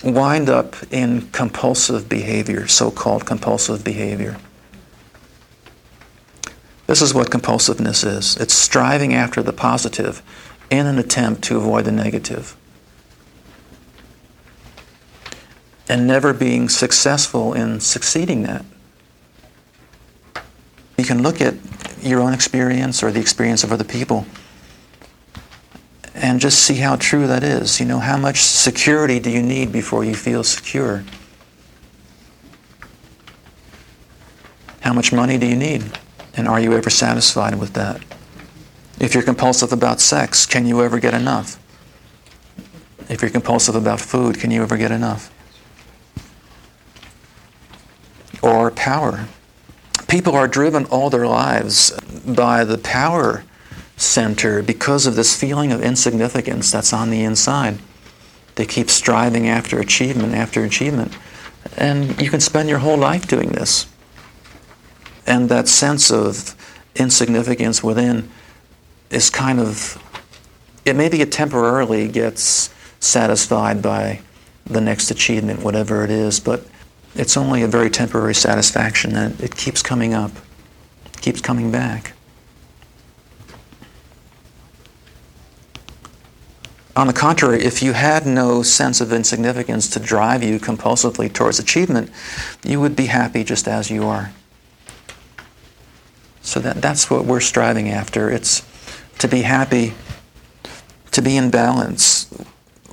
wind 0.03 0.49
up 0.49 0.75
in 0.91 1.29
compulsive 1.31 2.07
behavior, 2.07 2.67
so 2.67 2.91
called 2.91 3.25
compulsive 3.25 3.83
behavior. 3.83 4.37
This 6.85 7.01
is 7.01 7.13
what 7.13 7.29
compulsiveness 7.29 8.05
is 8.05 8.37
it's 8.37 8.53
striving 8.53 9.13
after 9.13 9.43
the 9.43 9.53
positive 9.53 10.21
in 10.69 10.85
an 10.85 10.97
attempt 10.97 11.43
to 11.43 11.57
avoid 11.57 11.85
the 11.85 11.91
negative. 11.91 12.55
And 15.89 16.05
never 16.05 16.33
being 16.33 16.67
successful 16.67 17.53
in 17.53 17.79
succeeding 17.79 18.43
that. 18.43 18.65
You 20.97 21.05
can 21.05 21.21
look 21.21 21.39
at 21.41 21.55
your 22.01 22.19
own 22.19 22.33
experience 22.33 23.03
or 23.03 23.11
the 23.11 23.19
experience 23.19 23.63
of 23.63 23.71
other 23.71 23.83
people 23.83 24.25
and 26.17 26.39
just 26.39 26.63
see 26.63 26.75
how 26.75 26.95
true 26.95 27.27
that 27.27 27.43
is. 27.43 27.79
You 27.79 27.85
know, 27.85 27.99
how 27.99 28.17
much 28.17 28.41
security 28.41 29.19
do 29.19 29.29
you 29.29 29.43
need 29.43 29.71
before 29.71 30.03
you 30.03 30.15
feel 30.15 30.43
secure? 30.43 31.03
How 34.81 34.93
much 34.93 35.13
money 35.13 35.37
do 35.37 35.45
you 35.45 35.55
need? 35.55 35.99
And 36.35 36.47
are 36.47 36.59
you 36.59 36.73
ever 36.73 36.89
satisfied 36.89 37.59
with 37.59 37.73
that? 37.73 38.01
If 38.99 39.13
you're 39.13 39.23
compulsive 39.23 39.71
about 39.71 39.99
sex, 39.99 40.45
can 40.45 40.65
you 40.65 40.81
ever 40.81 40.99
get 40.99 41.13
enough? 41.13 41.59
If 43.09 43.21
you're 43.21 43.31
compulsive 43.31 43.75
about 43.75 44.01
food, 44.01 44.39
can 44.39 44.49
you 44.49 44.63
ever 44.63 44.75
get 44.75 44.91
enough? 44.91 45.31
Or 48.41 48.71
power. 48.71 49.27
People 50.07 50.35
are 50.35 50.47
driven 50.47 50.85
all 50.85 51.09
their 51.09 51.27
lives 51.27 51.91
by 52.25 52.63
the 52.63 52.77
power 52.77 53.43
center 53.97 54.61
because 54.61 55.07
of 55.07 55.15
this 55.15 55.35
feeling 55.35 55.71
of 55.71 55.81
insignificance 55.81 56.71
that's 56.71 56.93
on 56.93 57.09
the 57.09 57.23
inside. 57.23 57.79
They 58.55 58.65
keep 58.65 58.89
striving 58.89 59.47
after 59.47 59.79
achievement 59.79 60.33
after 60.33 60.63
achievement. 60.63 61.17
And 61.77 62.19
you 62.21 62.29
can 62.29 62.39
spend 62.39 62.69
your 62.69 62.79
whole 62.79 62.97
life 62.97 63.27
doing 63.27 63.49
this. 63.49 63.87
And 65.25 65.49
that 65.49 65.67
sense 65.67 66.09
of 66.09 66.55
insignificance 66.95 67.83
within 67.83 68.29
is 69.09 69.29
kind 69.29 69.59
of, 69.59 70.01
it 70.85 70.95
maybe 70.95 71.21
it 71.21 71.31
temporarily 71.31 72.07
gets 72.07 72.73
satisfied 72.99 73.81
by 73.81 74.21
the 74.65 74.81
next 74.81 75.11
achievement, 75.11 75.63
whatever 75.63 76.03
it 76.03 76.09
is, 76.09 76.39
but 76.39 76.65
it's 77.15 77.35
only 77.35 77.61
a 77.63 77.67
very 77.67 77.89
temporary 77.89 78.35
satisfaction 78.35 79.15
and 79.15 79.39
it 79.41 79.55
keeps 79.55 79.81
coming 79.81 80.13
up, 80.13 80.31
keeps 81.21 81.41
coming 81.41 81.71
back. 81.71 82.13
On 86.97 87.05
the 87.05 87.13
contrary, 87.13 87.63
if 87.63 87.83
you 87.83 87.93
had 87.93 88.25
no 88.25 88.63
sense 88.63 89.01
of 89.01 89.13
insignificance 89.13 89.87
to 89.91 89.99
drive 89.99 90.41
you 90.41 90.59
compulsively 90.59 91.31
towards 91.31 91.59
achievement, 91.59 92.09
you 92.63 92.81
would 92.81 92.95
be 92.95 93.05
happy 93.05 93.43
just 93.43 93.67
as 93.67 93.91
you 93.91 94.07
are. 94.07 94.31
So 96.41 96.59
that, 96.59 96.81
that's 96.81 97.07
what 97.07 97.23
we're 97.23 97.39
striving 97.39 97.87
after. 97.87 98.31
It's 98.31 98.65
to 99.19 99.27
be 99.27 99.43
happy, 99.43 99.93
to 101.11 101.21
be 101.21 101.37
in 101.37 101.51
balance 101.51 102.33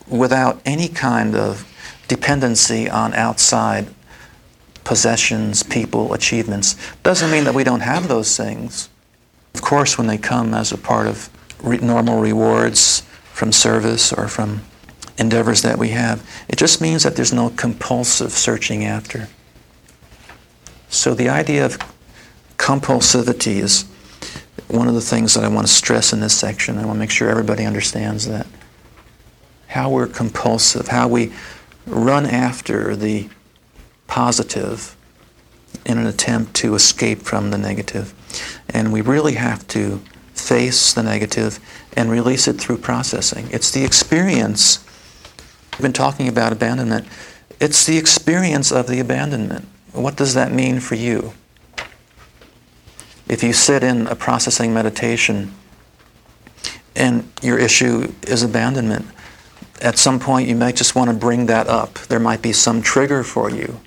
without 0.06 0.60
any 0.66 0.88
kind 0.88 1.34
of 1.34 1.66
dependency 2.06 2.90
on 2.90 3.14
outside 3.14 3.86
possessions, 4.84 5.62
people, 5.62 6.12
achievements. 6.12 6.76
Doesn't 7.02 7.30
mean 7.30 7.44
that 7.44 7.54
we 7.54 7.64
don't 7.64 7.80
have 7.80 8.08
those 8.08 8.36
things. 8.36 8.90
Of 9.54 9.62
course, 9.62 9.96
when 9.96 10.08
they 10.08 10.18
come 10.18 10.52
as 10.52 10.72
a 10.72 10.76
part 10.76 11.06
of 11.06 11.30
re- 11.62 11.78
normal 11.78 12.20
rewards 12.20 13.02
from 13.34 13.50
service 13.50 14.12
or 14.12 14.28
from 14.28 14.62
endeavors 15.18 15.62
that 15.62 15.76
we 15.76 15.88
have, 15.88 16.24
it 16.48 16.56
just 16.56 16.80
means 16.80 17.02
that 17.02 17.16
there's 17.16 17.32
no 17.32 17.50
compulsive 17.50 18.30
searching 18.30 18.84
after. 18.84 19.28
So 20.88 21.14
the 21.14 21.28
idea 21.28 21.66
of 21.66 21.76
compulsivity 22.56 23.56
is 23.56 23.82
one 24.68 24.86
of 24.86 24.94
the 24.94 25.00
things 25.00 25.34
that 25.34 25.42
I 25.42 25.48
want 25.48 25.66
to 25.66 25.72
stress 25.72 26.12
in 26.12 26.20
this 26.20 26.38
section. 26.38 26.78
I 26.78 26.86
want 26.86 26.96
to 26.96 27.00
make 27.00 27.10
sure 27.10 27.28
everybody 27.28 27.64
understands 27.64 28.28
that. 28.28 28.46
How 29.66 29.90
we're 29.90 30.06
compulsive, 30.06 30.88
how 30.88 31.08
we 31.08 31.32
run 31.86 32.26
after 32.26 32.94
the 32.94 33.28
positive 34.06 34.96
in 35.84 35.98
an 35.98 36.06
attempt 36.06 36.54
to 36.54 36.76
escape 36.76 37.22
from 37.22 37.50
the 37.50 37.58
negative. 37.58 38.14
And 38.68 38.92
we 38.92 39.00
really 39.00 39.34
have 39.34 39.66
to 39.68 40.00
face 40.34 40.92
the 40.92 41.02
negative 41.02 41.58
and 41.96 42.10
release 42.10 42.48
it 42.48 42.54
through 42.54 42.78
processing. 42.78 43.48
It's 43.50 43.70
the 43.70 43.84
experience, 43.84 44.84
we've 45.72 45.82
been 45.82 45.92
talking 45.92 46.28
about 46.28 46.52
abandonment, 46.52 47.06
it's 47.60 47.86
the 47.86 47.96
experience 47.96 48.72
of 48.72 48.86
the 48.86 49.00
abandonment. 49.00 49.66
What 49.92 50.16
does 50.16 50.34
that 50.34 50.52
mean 50.52 50.80
for 50.80 50.96
you? 50.96 51.32
If 53.28 53.42
you 53.42 53.52
sit 53.52 53.82
in 53.82 54.06
a 54.08 54.16
processing 54.16 54.74
meditation 54.74 55.54
and 56.96 57.30
your 57.42 57.58
issue 57.58 58.12
is 58.26 58.42
abandonment, 58.42 59.06
at 59.80 59.98
some 59.98 60.18
point 60.18 60.48
you 60.48 60.56
might 60.56 60.76
just 60.76 60.94
want 60.94 61.10
to 61.10 61.16
bring 61.16 61.46
that 61.46 61.68
up. 61.68 61.94
There 61.94 62.20
might 62.20 62.42
be 62.42 62.52
some 62.52 62.82
trigger 62.82 63.22
for 63.22 63.50
you 63.50 63.80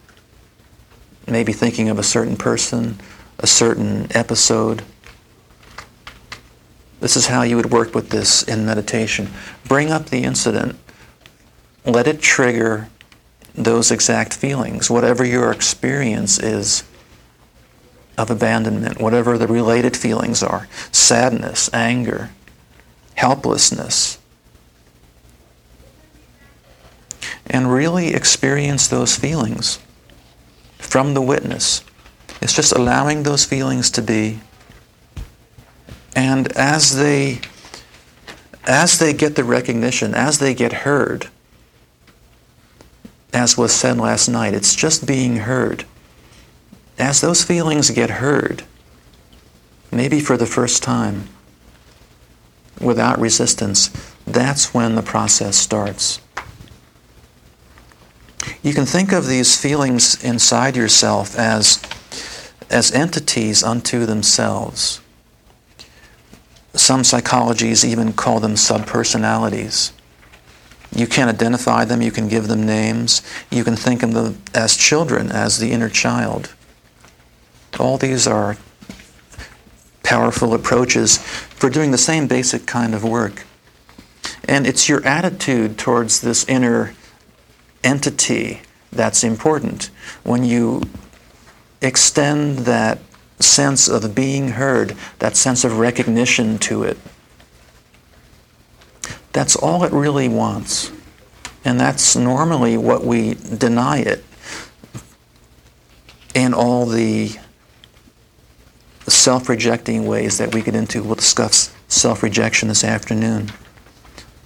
maybe 1.28 1.52
thinking 1.52 1.90
of 1.90 2.00
a 2.00 2.04
certain 2.04 2.38
person, 2.38 2.98
a 3.40 3.48
certain 3.48 4.08
episode. 4.16 4.84
This 7.00 7.16
is 7.16 7.28
how 7.28 7.44
you 7.44 7.56
would 7.56 7.72
work 7.72 7.94
with 7.94 8.10
this 8.10 8.44
in 8.44 8.66
meditation. 8.66 9.30
Bring 9.68 9.92
up 9.92 10.08
the 10.08 10.24
incident, 10.24 10.78
let 11.86 12.08
it 12.08 12.22
trigger 12.22 12.90
those 13.54 13.92
exact 13.92 14.34
feelings, 14.34 14.90
whatever 14.90 15.26
your 15.26 15.52
experience 15.52 16.40
is 16.40 16.84
of 18.18 18.32
abandonment, 18.32 19.00
whatever 19.00 19.38
the 19.38 19.48
related 19.48 19.96
feelings 19.96 20.42
are 20.42 20.68
sadness, 20.92 21.70
anger, 21.74 22.32
helplessness. 23.16 24.20
And 27.46 27.72
really 27.72 28.14
experience 28.14 28.88
those 28.88 29.16
feelings 29.16 29.80
from 30.78 31.14
the 31.14 31.22
witness. 31.22 31.84
It's 32.42 32.54
just 32.54 32.74
allowing 32.74 33.24
those 33.24 33.46
feelings 33.46 33.90
to 33.92 34.02
be. 34.02 34.40
And 36.16 36.52
as 36.54 36.96
they 36.96 37.42
as 38.68 39.00
they 39.00 39.14
get 39.14 39.36
the 39.36 39.46
recognition, 39.46 40.14
as 40.14 40.40
they 40.40 40.54
get 40.54 40.74
heard, 40.74 41.30
as 43.34 43.58
was 43.58 43.72
said 43.72 43.98
last 43.98 44.28
night, 44.28 44.54
it's 44.54 44.76
just 44.76 45.08
being 45.08 45.38
heard. 45.38 45.86
As 47.00 47.22
those 47.22 47.44
feelings 47.44 47.90
get 47.92 48.10
heard, 48.10 48.64
maybe 49.92 50.20
for 50.20 50.36
the 50.36 50.46
first 50.46 50.84
time, 50.84 51.30
without 52.82 53.20
resistance, 53.20 53.90
that's 54.26 54.74
when 54.74 54.96
the 54.96 55.02
process 55.02 55.56
starts. 55.56 56.20
You 58.62 58.74
can 58.74 58.86
think 58.86 59.14
of 59.14 59.28
these 59.28 59.60
feelings 59.60 60.22
inside 60.24 60.76
yourself 60.76 61.38
as, 61.38 61.82
as 62.70 62.92
entities 62.92 63.64
unto 63.64 64.06
themselves. 64.06 65.00
Some 66.80 67.02
psychologies 67.02 67.84
even 67.84 68.14
call 68.14 68.40
them 68.40 68.54
subpersonalities. 68.54 69.92
You 70.96 71.08
can 71.08 71.28
identify 71.28 71.86
them, 71.86 72.02
you 72.02 72.12
can 72.12 72.28
give 72.28 72.48
them 72.48 72.66
names, 72.66 73.22
you 73.52 73.64
can 73.64 73.76
think 73.76 74.04
of 74.04 74.14
them 74.14 74.42
as 74.54 74.78
children, 74.78 75.32
as 75.32 75.60
the 75.60 75.72
inner 75.72 75.90
child. 75.90 76.54
All 77.80 77.98
these 77.98 78.26
are 78.26 78.58
powerful 80.04 80.54
approaches 80.54 81.18
for 81.18 81.70
doing 81.70 81.92
the 81.92 81.98
same 81.98 82.28
basic 82.28 82.66
kind 82.66 82.96
of 82.96 83.04
work. 83.04 83.46
And 84.46 84.66
it's 84.66 84.88
your 84.88 85.06
attitude 85.06 85.78
towards 85.78 86.22
this 86.22 86.48
inner 86.48 86.94
entity 87.84 88.62
that's 88.92 89.24
important. 89.24 89.90
When 90.24 90.44
you 90.44 90.84
extend 91.82 92.60
that 92.60 93.00
sense 93.40 93.88
of 93.88 94.16
being 94.16 94.50
heard, 94.50 94.96
that 95.20 95.36
sense 95.36 95.64
of 95.64 95.80
recognition 95.80 96.58
to 96.60 96.84
it, 96.84 96.98
that's 99.34 99.56
all 99.56 99.84
it 99.84 99.92
really 99.92 100.28
wants. 100.28 100.92
And 101.64 101.80
that's 101.80 102.16
normally 102.16 102.78
what 102.78 103.04
we 103.04 103.36
deny 103.36 104.00
it 104.00 104.24
in 106.34 106.54
all 106.54 106.86
the 106.86 107.38
self 109.08 109.50
rejecting 109.50 110.06
ways 110.06 110.38
that 110.38 110.54
we 110.54 110.62
get 110.62 110.76
into. 110.76 111.04
We'll 111.04 111.16
discuss 111.16 111.74
self 111.88 112.24
rejection 112.24 112.70
this 112.70 112.84
afternoon. 112.84 113.52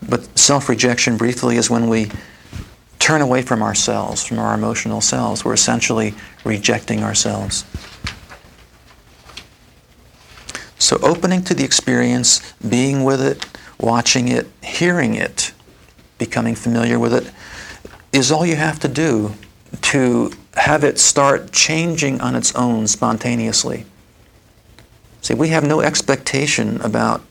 But 0.08 0.38
self 0.38 0.68
rejection, 0.70 1.18
briefly, 1.18 1.58
is 1.58 1.70
when 1.70 1.88
we 1.88 2.12
turn 2.98 3.22
away 3.22 3.42
from 3.42 3.62
ourselves, 3.62 4.24
from 4.26 4.40
our 4.40 4.54
emotional 4.54 5.02
selves. 5.02 5.44
We're 5.44 5.54
essentially 5.54 6.14
rejecting 6.44 7.04
ourselves. 7.04 7.66
So, 10.82 10.98
opening 11.04 11.44
to 11.44 11.54
the 11.54 11.64
experience, 11.64 12.42
being 12.68 13.04
with 13.04 13.22
it, 13.22 13.46
watching 13.80 14.30
it, 14.30 14.48
hearing 14.64 15.14
it, 15.14 15.54
becoming 16.18 16.56
familiar 16.56 16.98
with 16.98 17.14
it, 17.14 17.32
is 18.12 18.32
all 18.32 18.48
you 18.48 18.56
have 18.56 18.80
to 18.80 18.88
do 18.88 19.36
to 19.82 20.32
have 20.56 20.84
it 20.84 20.98
start 20.98 21.52
changing 21.52 22.20
on 22.20 22.36
its 22.36 22.56
own 22.56 22.88
spontaneously. 22.88 23.86
See, 25.22 25.36
we 25.36 25.50
have 25.50 25.64
no 25.64 25.82
expectation 25.82 26.82
about 26.82 27.22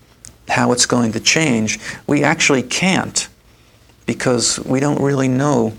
how 0.48 0.70
it's 0.70 0.86
going 0.86 1.10
to 1.10 1.20
change. 1.20 1.80
We 2.06 2.22
actually 2.22 2.62
can't 2.62 3.28
because 4.06 4.60
we 4.60 4.78
don't 4.78 5.02
really 5.02 5.26
know 5.26 5.72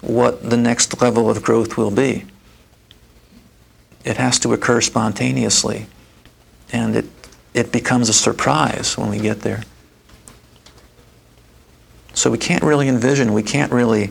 what 0.00 0.50
the 0.50 0.56
next 0.56 1.00
level 1.00 1.30
of 1.30 1.40
growth 1.40 1.76
will 1.76 1.92
be. 1.92 2.24
It 4.04 4.16
has 4.16 4.40
to 4.40 4.52
occur 4.52 4.80
spontaneously, 4.80 5.86
and 6.72 6.96
it, 6.96 7.04
it 7.54 7.70
becomes 7.70 8.08
a 8.08 8.12
surprise 8.12 8.96
when 8.96 9.10
we 9.10 9.18
get 9.18 9.40
there. 9.40 9.62
So 12.14 12.30
we 12.30 12.38
can't 12.38 12.62
really 12.62 12.88
envision, 12.88 13.32
we 13.32 13.42
can't 13.42 13.72
really 13.72 14.10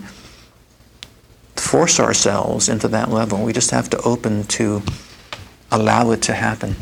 force 1.55 1.99
ourselves 1.99 2.69
into 2.69 2.87
that 2.89 3.09
level. 3.09 3.43
We 3.43 3.53
just 3.53 3.71
have 3.71 3.89
to 3.91 4.01
open 4.01 4.43
to 4.45 4.81
allow 5.71 6.11
it 6.11 6.21
to 6.23 6.33
happen. 6.33 6.75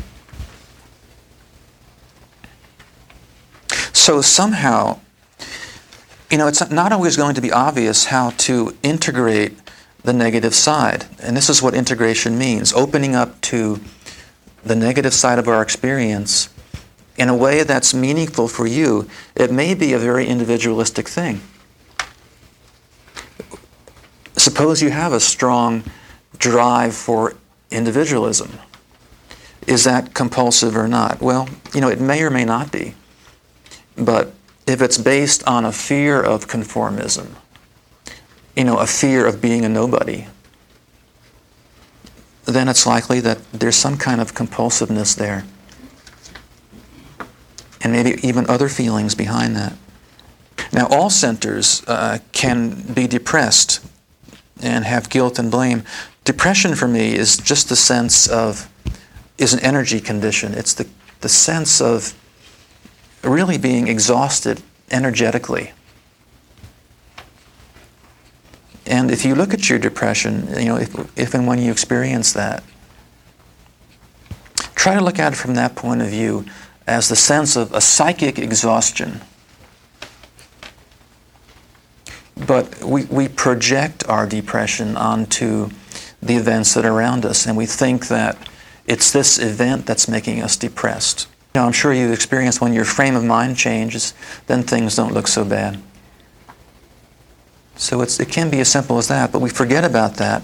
So 3.92 4.22
somehow, 4.22 4.98
you 6.30 6.38
know, 6.38 6.48
it's 6.48 6.68
not 6.70 6.90
always 6.90 7.16
going 7.16 7.34
to 7.34 7.40
be 7.40 7.52
obvious 7.52 8.06
how 8.06 8.30
to 8.30 8.76
integrate 8.82 9.56
the 10.02 10.12
negative 10.12 10.54
side. 10.54 11.04
And 11.22 11.36
this 11.36 11.50
is 11.50 11.62
what 11.62 11.74
integration 11.74 12.38
means 12.38 12.72
opening 12.72 13.14
up 13.14 13.40
to 13.42 13.80
the 14.64 14.76
negative 14.76 15.14
side 15.14 15.38
of 15.38 15.48
our 15.48 15.62
experience 15.62 16.48
in 17.16 17.28
a 17.28 17.36
way 17.36 17.62
that's 17.62 17.92
meaningful 17.92 18.48
for 18.48 18.66
you. 18.66 19.08
It 19.34 19.52
may 19.52 19.74
be 19.74 19.92
a 19.92 19.98
very 19.98 20.26
individualistic 20.26 21.08
thing. 21.08 21.40
Suppose 24.36 24.80
you 24.80 24.90
have 24.90 25.12
a 25.12 25.20
strong 25.20 25.84
drive 26.38 26.94
for 26.94 27.34
individualism. 27.70 28.58
Is 29.66 29.84
that 29.84 30.14
compulsive 30.14 30.76
or 30.76 30.88
not? 30.88 31.20
Well, 31.20 31.48
you 31.74 31.80
know, 31.80 31.88
it 31.88 32.00
may 32.00 32.22
or 32.22 32.30
may 32.30 32.44
not 32.44 32.72
be. 32.72 32.94
But 33.96 34.32
if 34.66 34.80
it's 34.80 34.96
based 34.96 35.46
on 35.46 35.64
a 35.64 35.72
fear 35.72 36.22
of 36.22 36.48
conformism, 36.48 37.34
you 38.56 38.64
know, 38.64 38.78
a 38.78 38.86
fear 38.86 39.26
of 39.26 39.42
being 39.42 39.64
a 39.64 39.68
nobody, 39.68 40.26
then 42.44 42.68
it's 42.68 42.86
likely 42.86 43.20
that 43.20 43.38
there's 43.52 43.76
some 43.76 43.96
kind 43.96 44.20
of 44.20 44.34
compulsiveness 44.34 45.14
there. 45.14 45.44
And 47.82 47.92
maybe 47.92 48.18
even 48.26 48.48
other 48.48 48.68
feelings 48.68 49.14
behind 49.14 49.56
that. 49.56 49.74
Now, 50.72 50.86
all 50.88 51.10
centers 51.10 51.82
uh, 51.86 52.18
can 52.32 52.92
be 52.92 53.06
depressed 53.06 53.84
and 54.62 54.84
have 54.84 55.08
guilt 55.08 55.38
and 55.38 55.50
blame. 55.50 55.82
Depression 56.24 56.74
for 56.74 56.86
me 56.86 57.14
is 57.14 57.36
just 57.38 57.68
the 57.68 57.76
sense 57.76 58.28
of, 58.28 58.70
is 59.38 59.54
an 59.54 59.60
energy 59.60 60.00
condition. 60.00 60.52
It's 60.52 60.74
the, 60.74 60.86
the 61.20 61.28
sense 61.28 61.80
of 61.80 62.14
really 63.22 63.58
being 63.58 63.88
exhausted 63.88 64.62
energetically. 64.90 65.72
And 68.90 69.12
if 69.12 69.24
you 69.24 69.36
look 69.36 69.54
at 69.54 69.70
your 69.70 69.78
depression, 69.78 70.48
you 70.58 70.64
know, 70.64 70.76
if, 70.76 71.16
if 71.16 71.32
and 71.32 71.46
when 71.46 71.60
you 71.60 71.70
experience 71.70 72.32
that, 72.32 72.64
try 74.74 74.94
to 74.94 75.00
look 75.00 75.20
at 75.20 75.32
it 75.32 75.36
from 75.36 75.54
that 75.54 75.76
point 75.76 76.02
of 76.02 76.08
view 76.08 76.44
as 76.88 77.08
the 77.08 77.14
sense 77.14 77.54
of 77.54 77.72
a 77.72 77.80
psychic 77.80 78.36
exhaustion. 78.36 79.20
But 82.34 82.82
we, 82.82 83.04
we 83.04 83.28
project 83.28 84.04
our 84.08 84.26
depression 84.26 84.96
onto 84.96 85.70
the 86.20 86.34
events 86.34 86.74
that 86.74 86.84
are 86.84 86.92
around 86.92 87.24
us, 87.24 87.46
and 87.46 87.56
we 87.56 87.66
think 87.66 88.08
that 88.08 88.48
it's 88.88 89.12
this 89.12 89.38
event 89.38 89.86
that's 89.86 90.08
making 90.08 90.42
us 90.42 90.56
depressed. 90.56 91.28
Know, 91.54 91.64
I'm 91.64 91.72
sure 91.72 91.92
you've 91.92 92.12
experienced 92.12 92.60
when 92.60 92.72
your 92.72 92.84
frame 92.84 93.14
of 93.14 93.22
mind 93.22 93.56
changes, 93.56 94.14
then 94.48 94.64
things 94.64 94.96
don't 94.96 95.14
look 95.14 95.28
so 95.28 95.44
bad. 95.44 95.80
So 97.80 98.02
it's, 98.02 98.20
it 98.20 98.28
can 98.28 98.50
be 98.50 98.60
as 98.60 98.70
simple 98.70 98.98
as 98.98 99.08
that, 99.08 99.32
but 99.32 99.40
we 99.40 99.48
forget 99.48 99.84
about 99.84 100.16
that. 100.16 100.42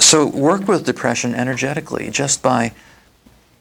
So 0.00 0.26
work 0.26 0.66
with 0.66 0.84
depression 0.84 1.32
energetically 1.32 2.10
just 2.10 2.42
by 2.42 2.72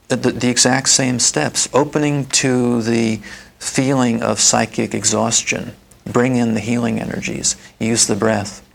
the, 0.08 0.16
the 0.18 0.50
exact 0.50 0.90
same 0.90 1.20
steps, 1.20 1.70
opening 1.72 2.26
to 2.42 2.82
the 2.82 3.18
feeling 3.60 4.24
of 4.24 4.40
psychic 4.40 4.96
exhaustion. 4.96 5.74
Bring 6.04 6.36
in 6.36 6.56
the 6.56 6.60
healing 6.60 7.00
energies. 7.00 7.56
Use 7.80 8.08
the 8.08 8.16
breath. 8.16 8.68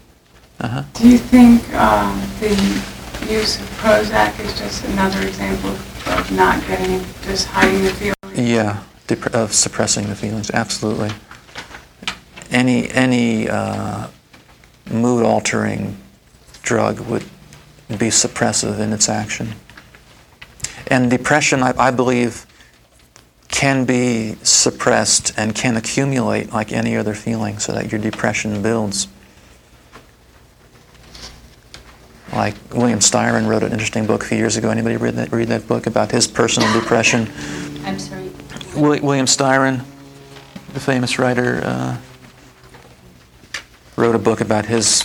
Uh-huh. 0.61 0.85
Do 0.95 1.09
you 1.09 1.19
think 1.19 1.69
um, 1.75 2.23
the 2.39 2.51
use 3.29 3.61
of 3.61 3.67
Prozac 3.81 4.39
is 4.39 4.57
just 4.57 4.85
another 4.85 5.27
example 5.27 5.71
of 5.71 6.31
not 6.31 6.65
getting, 6.69 7.05
just 7.23 7.49
hiding 7.49 7.83
the 7.83 7.91
feelings? 7.91 8.39
Yeah, 8.39 8.85
dep- 9.09 9.35
of 9.35 9.53
suppressing 9.53 10.07
the 10.09 10.15
feelings, 10.15 10.53
absolutely. 10.53 11.11
Any 12.51 12.89
any 12.91 13.49
uh, 13.49 14.09
mood 14.91 15.25
altering 15.25 15.97
drug 16.63 17.01
would 17.01 17.25
be 17.89 18.09
suppressive 18.09 18.79
in 18.79 18.93
its 18.93 19.09
action. 19.09 19.55
And 20.89 21.11
depression, 21.11 21.63
I, 21.63 21.75
I 21.79 21.91
believe, 21.91 22.47
can 23.49 23.85
be 23.85 24.37
suppressed 24.43 25.33
and 25.37 25.55
can 25.55 25.77
accumulate 25.77 26.53
like 26.53 26.73
any 26.73 26.97
other 26.97 27.15
feeling 27.15 27.59
so 27.59 27.73
that 27.73 27.91
your 27.91 28.01
depression 28.01 28.63
builds. 28.63 29.09
Like 32.33 32.55
William 32.73 32.99
Styron 32.99 33.49
wrote 33.49 33.63
an 33.63 33.73
interesting 33.73 34.07
book 34.07 34.25
a 34.25 34.27
few 34.27 34.37
years 34.37 34.57
ago. 34.57 34.69
Anybody 34.69 34.97
read 34.97 35.15
that, 35.15 35.33
read 35.33 35.49
that 35.49 35.67
book 35.67 35.87
about 35.87 36.11
his 36.11 36.27
personal 36.27 36.71
depression? 36.79 37.31
I'm 37.85 37.99
sorry. 37.99 38.31
William 38.77 39.27
Styron, 39.27 39.83
the 40.75 40.81
famous 40.81 41.19
writer, 41.19 41.63
uh, 41.65 41.97
wrote 43.97 44.15
a 44.15 44.19
book 44.19 44.41
about 44.41 44.67
his 44.67 45.05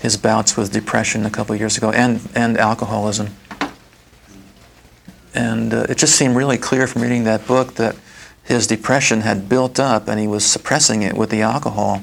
his 0.00 0.16
bouts 0.16 0.56
with 0.56 0.72
depression 0.72 1.24
a 1.24 1.30
couple 1.30 1.54
years 1.56 1.76
ago 1.76 1.90
and 1.90 2.20
and 2.34 2.58
alcoholism. 2.58 3.28
And 5.34 5.74
uh, 5.74 5.86
it 5.88 5.98
just 5.98 6.14
seemed 6.14 6.36
really 6.36 6.58
clear 6.58 6.86
from 6.86 7.02
reading 7.02 7.24
that 7.24 7.46
book 7.46 7.74
that 7.74 7.96
his 8.44 8.66
depression 8.66 9.22
had 9.22 9.48
built 9.48 9.80
up 9.80 10.06
and 10.06 10.20
he 10.20 10.28
was 10.28 10.44
suppressing 10.44 11.02
it 11.02 11.14
with 11.14 11.30
the 11.30 11.42
alcohol. 11.42 12.02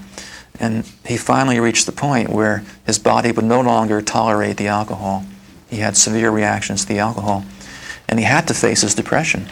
And 0.59 0.85
he 1.05 1.15
finally 1.15 1.59
reached 1.59 1.85
the 1.85 1.91
point 1.93 2.29
where 2.29 2.63
his 2.85 2.99
body 2.99 3.31
would 3.31 3.45
no 3.45 3.61
longer 3.61 4.01
tolerate 4.01 4.57
the 4.57 4.67
alcohol. 4.67 5.25
He 5.69 5.77
had 5.77 5.95
severe 5.95 6.29
reactions 6.29 6.81
to 6.81 6.87
the 6.87 6.99
alcohol. 6.99 7.45
And 8.09 8.19
he 8.19 8.25
had 8.25 8.47
to 8.49 8.53
face 8.53 8.81
his 8.81 8.93
depression 8.93 9.47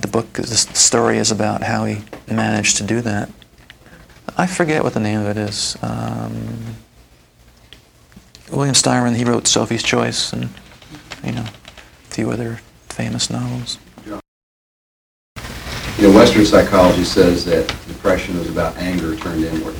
the 0.00 0.08
book, 0.08 0.32
the 0.34 0.46
story 0.46 1.18
is 1.18 1.30
about 1.30 1.62
how 1.62 1.84
he 1.84 2.02
managed 2.28 2.76
to 2.78 2.82
do 2.82 3.00
that. 3.02 3.28
I 4.36 4.46
forget 4.46 4.82
what 4.82 4.94
the 4.94 5.00
name 5.00 5.20
of 5.20 5.26
it 5.26 5.36
is. 5.36 5.76
Um, 5.82 6.76
William 8.50 8.74
Styron, 8.74 9.16
he 9.16 9.24
wrote 9.24 9.46
Sophie's 9.46 9.82
Choice 9.82 10.32
and, 10.32 10.48
you 11.24 11.32
know, 11.32 11.44
a 11.44 12.10
few 12.10 12.30
other 12.30 12.60
famous 12.88 13.30
novels. 13.30 13.78
You 14.04 14.20
know, 16.08 16.16
Western 16.16 16.44
psychology 16.44 17.04
says 17.04 17.44
that 17.44 17.68
depression 17.86 18.36
is 18.36 18.50
about 18.50 18.76
anger 18.76 19.16
turned 19.16 19.44
inward. 19.44 19.76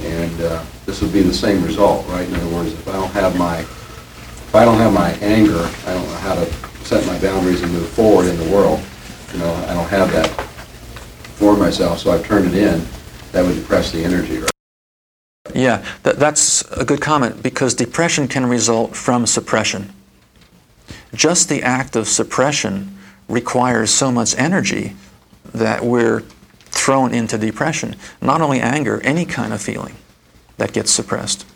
And 0.00 0.40
uh, 0.40 0.62
this 0.84 1.00
would 1.00 1.12
be 1.12 1.22
the 1.22 1.32
same 1.32 1.64
result, 1.64 2.06
right? 2.08 2.28
In 2.28 2.34
other 2.34 2.54
words, 2.54 2.72
if 2.72 2.86
I 2.86 2.92
don't 2.92 3.10
have 3.12 3.38
my, 3.38 3.60
if 3.60 4.54
I 4.54 4.64
don't 4.64 4.78
have 4.78 4.92
my 4.92 5.12
anger, 5.14 5.68
I 5.86 5.94
don't 5.94 6.06
know 6.06 6.16
how 6.16 6.34
to 6.34 6.44
set 6.84 7.06
my 7.06 7.18
boundaries 7.20 7.62
and 7.62 7.72
move 7.72 7.88
forward 7.88 8.26
in 8.26 8.36
the 8.36 8.50
world. 8.50 8.80
You 9.32 9.38
know, 9.38 9.52
I 9.68 9.74
don't 9.74 9.88
have 9.88 10.12
that 10.12 10.28
for 11.36 11.56
myself, 11.56 11.98
so 11.98 12.12
I've 12.12 12.24
turned 12.24 12.46
it 12.46 12.54
in. 12.54 12.86
That 13.32 13.44
would 13.44 13.54
depress 13.54 13.90
the 13.90 14.04
energy, 14.04 14.38
right? 14.38 14.50
Yeah, 15.54 15.84
that, 16.02 16.18
that's 16.18 16.62
a 16.70 16.84
good 16.84 17.00
comment 17.00 17.42
because 17.42 17.74
depression 17.74 18.28
can 18.28 18.46
result 18.46 18.94
from 18.94 19.26
suppression. 19.26 19.92
Just 21.14 21.48
the 21.48 21.62
act 21.62 21.96
of 21.96 22.08
suppression 22.08 22.96
requires 23.28 23.90
so 23.90 24.12
much 24.12 24.36
energy 24.38 24.94
that 25.52 25.84
we're 25.84 26.20
thrown 26.66 27.12
into 27.12 27.36
depression. 27.38 27.96
Not 28.20 28.40
only 28.40 28.60
anger, 28.60 29.00
any 29.02 29.24
kind 29.24 29.52
of 29.52 29.60
feeling 29.60 29.96
that 30.58 30.72
gets 30.72 30.90
suppressed. 30.90 31.46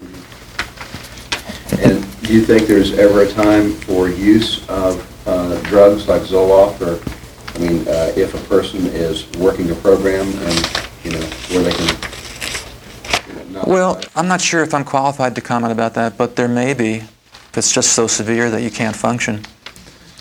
And 1.78 2.04
do 2.22 2.34
you 2.34 2.42
think 2.42 2.66
there's 2.66 2.98
ever 2.98 3.22
a 3.22 3.30
time 3.30 3.72
for 3.72 4.08
use 4.08 4.66
of 4.68 5.04
uh, 5.26 5.60
drugs 5.62 6.08
like 6.08 6.22
Zoloft 6.22 6.80
or, 6.80 7.00
I 7.54 7.58
mean, 7.58 7.86
uh, 7.88 8.12
if 8.16 8.34
a 8.34 8.48
person 8.48 8.86
is 8.86 9.30
working 9.32 9.70
a 9.70 9.74
program 9.74 10.26
and, 10.26 10.85
you 11.06 11.12
know, 11.12 11.24
where 11.50 11.62
they 11.62 11.72
can, 11.72 11.86
you 13.28 13.34
know, 13.52 13.60
not... 13.60 13.68
Well, 13.68 14.00
I'm 14.16 14.26
not 14.26 14.40
sure 14.40 14.62
if 14.62 14.74
I'm 14.74 14.84
qualified 14.84 15.36
to 15.36 15.40
comment 15.40 15.72
about 15.72 15.94
that, 15.94 16.18
but 16.18 16.34
there 16.34 16.48
may 16.48 16.74
be, 16.74 16.94
if 16.96 17.56
it's 17.56 17.72
just 17.72 17.92
so 17.92 18.08
severe 18.08 18.50
that 18.50 18.62
you 18.62 18.72
can't 18.72 18.96
function, 18.96 19.44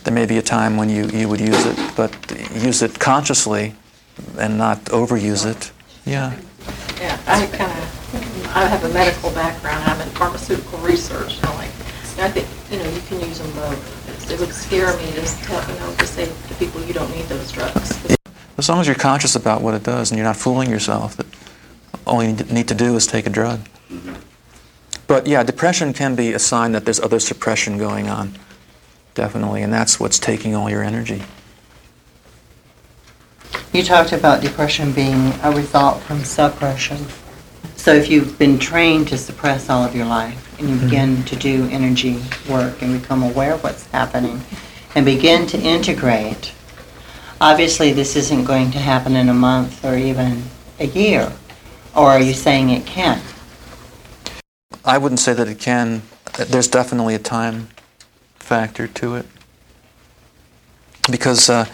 there 0.03 0.13
may 0.13 0.27
be 0.27 0.37
a 0.37 0.43
time 0.43 0.77
when 0.77 0.89
you, 0.89 1.07
you 1.07 1.27
would 1.27 1.39
use 1.39 1.65
it, 1.65 1.75
but 1.95 2.13
use 2.53 2.83
it 2.83 2.99
consciously 2.99 3.73
and 4.37 4.59
not 4.59 4.77
overuse 4.85 5.47
it. 5.47 5.71
Yeah. 6.05 6.37
Yeah, 6.99 7.19
I 7.25 7.47
kind 7.47 7.71
of, 7.71 8.55
I 8.55 8.65
have 8.65 8.83
a 8.83 8.93
medical 8.93 9.31
background, 9.31 9.83
I'm 9.89 9.99
in 10.01 10.09
pharmaceutical 10.13 10.77
research, 10.79 11.37
and 11.37 11.47
I'm 11.47 11.57
like, 11.57 11.71
you 12.11 12.17
know, 12.17 12.25
I 12.25 12.29
think, 12.29 12.47
you 12.71 12.77
know, 12.77 12.89
you 12.93 13.01
can 13.07 13.27
use 13.27 13.39
them 13.39 13.51
both. 13.53 14.31
It 14.31 14.39
would 14.39 14.53
scare 14.53 14.95
me 14.97 15.11
to 15.13 15.25
tell, 15.45 15.61
you 15.67 15.79
know, 15.79 15.95
to 15.95 16.05
say 16.05 16.25
to 16.25 16.53
people, 16.55 16.81
you 16.83 16.93
don't 16.93 17.09
need 17.09 17.25
those 17.25 17.51
drugs. 17.51 18.15
As 18.57 18.69
long 18.69 18.79
as 18.79 18.87
you're 18.87 18.95
conscious 18.95 19.35
about 19.35 19.61
what 19.61 19.73
it 19.73 19.83
does 19.83 20.11
and 20.11 20.17
you're 20.17 20.25
not 20.25 20.37
fooling 20.37 20.69
yourself, 20.69 21.17
that 21.17 21.25
all 22.05 22.23
you 22.23 22.33
need 22.33 22.67
to 22.69 22.75
do 22.75 22.95
is 22.95 23.05
take 23.05 23.25
a 23.25 23.29
drug. 23.29 23.61
But 25.07 25.27
yeah, 25.27 25.43
depression 25.43 25.93
can 25.93 26.15
be 26.15 26.33
a 26.33 26.39
sign 26.39 26.71
that 26.71 26.85
there's 26.85 26.99
other 26.99 27.19
suppression 27.19 27.77
going 27.77 28.07
on, 28.07 28.37
definitely, 29.13 29.61
and 29.61 29.71
that's 29.71 29.99
what's 29.99 30.17
taking 30.17 30.55
all 30.55 30.69
your 30.69 30.83
energy. 30.83 31.23
You 33.73 33.83
talked 33.83 34.13
about 34.13 34.41
depression 34.41 34.93
being 34.93 35.33
a 35.43 35.51
result 35.51 36.01
from 36.03 36.23
suppression. 36.23 36.97
So 37.75 37.93
if 37.93 38.09
you've 38.09 38.39
been 38.39 38.57
trained 38.57 39.09
to 39.09 39.17
suppress 39.17 39.69
all 39.69 39.83
of 39.83 39.93
your 39.93 40.05
life 40.05 40.57
and 40.59 40.69
you 40.69 40.75
mm-hmm. 40.75 40.85
begin 40.85 41.23
to 41.25 41.35
do 41.35 41.67
energy 41.69 42.21
work 42.49 42.81
and 42.81 42.99
become 42.99 43.21
aware 43.21 43.53
of 43.53 43.63
what's 43.63 43.85
happening 43.87 44.41
and 44.95 45.05
begin 45.05 45.45
to 45.47 45.59
integrate, 45.59 46.54
obviously 47.45 47.93
this 47.93 48.15
isn't 48.15 48.43
going 48.43 48.71
to 48.71 48.79
happen 48.79 49.15
in 49.15 49.29
a 49.29 49.33
month 49.33 49.85
or 49.85 49.95
even 49.95 50.41
a 50.79 50.87
year. 50.87 51.31
Or 51.95 52.09
are 52.09 52.19
you 52.19 52.33
saying 52.33 52.71
it 52.71 52.87
can? 52.87 53.21
I 54.83 54.97
wouldn't 54.97 55.19
say 55.19 55.33
that 55.33 55.47
it 55.47 55.59
can. 55.59 56.01
There's 56.37 56.67
definitely 56.67 57.13
a 57.13 57.19
time 57.19 57.67
factor 58.37 58.87
to 58.87 59.15
it. 59.15 59.27
Because 61.09 61.47
uh, 61.47 61.65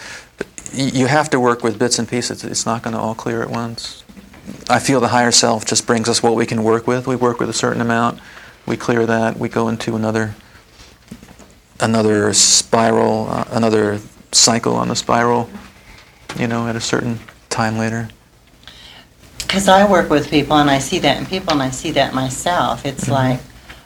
you 0.73 1.07
have 1.07 1.29
to 1.29 1.39
work 1.39 1.63
with 1.63 1.79
bits 1.79 1.99
and 1.99 2.07
pieces. 2.07 2.43
It's 2.43 2.65
not 2.65 2.83
going 2.83 2.93
to 2.93 2.99
all 2.99 3.15
clear 3.15 3.41
at 3.41 3.49
once. 3.49 4.03
I 4.69 4.79
feel 4.79 4.99
the 4.99 5.07
higher 5.07 5.31
self 5.31 5.65
just 5.65 5.87
brings 5.87 6.09
us 6.09 6.21
what 6.21 6.35
we 6.35 6.45
can 6.45 6.63
work 6.63 6.85
with. 6.85 7.07
We 7.07 7.15
work 7.15 7.39
with 7.39 7.49
a 7.49 7.53
certain 7.53 7.81
amount, 7.81 8.19
we 8.65 8.75
clear 8.75 9.05
that, 9.05 9.37
we 9.37 9.47
go 9.47 9.69
into 9.69 9.95
another 9.95 10.35
another 11.79 12.31
spiral, 12.33 13.27
uh, 13.29 13.45
another 13.51 13.99
cycle 14.31 14.75
on 14.75 14.87
the 14.87 14.95
spiral, 14.95 15.49
you 16.37 16.47
know, 16.47 16.67
at 16.67 16.75
a 16.75 16.81
certain 16.81 17.19
time 17.49 17.77
later. 17.77 18.09
Because 19.39 19.67
I 19.67 19.89
work 19.89 20.09
with 20.09 20.29
people 20.29 20.55
and 20.57 20.69
I 20.69 20.79
see 20.79 20.99
that 20.99 21.17
in 21.17 21.25
people 21.25 21.53
and 21.53 21.61
I 21.61 21.69
see 21.71 21.91
that 21.91 22.13
myself. 22.13 22.85
It's 22.85 23.09
like, 23.09 23.39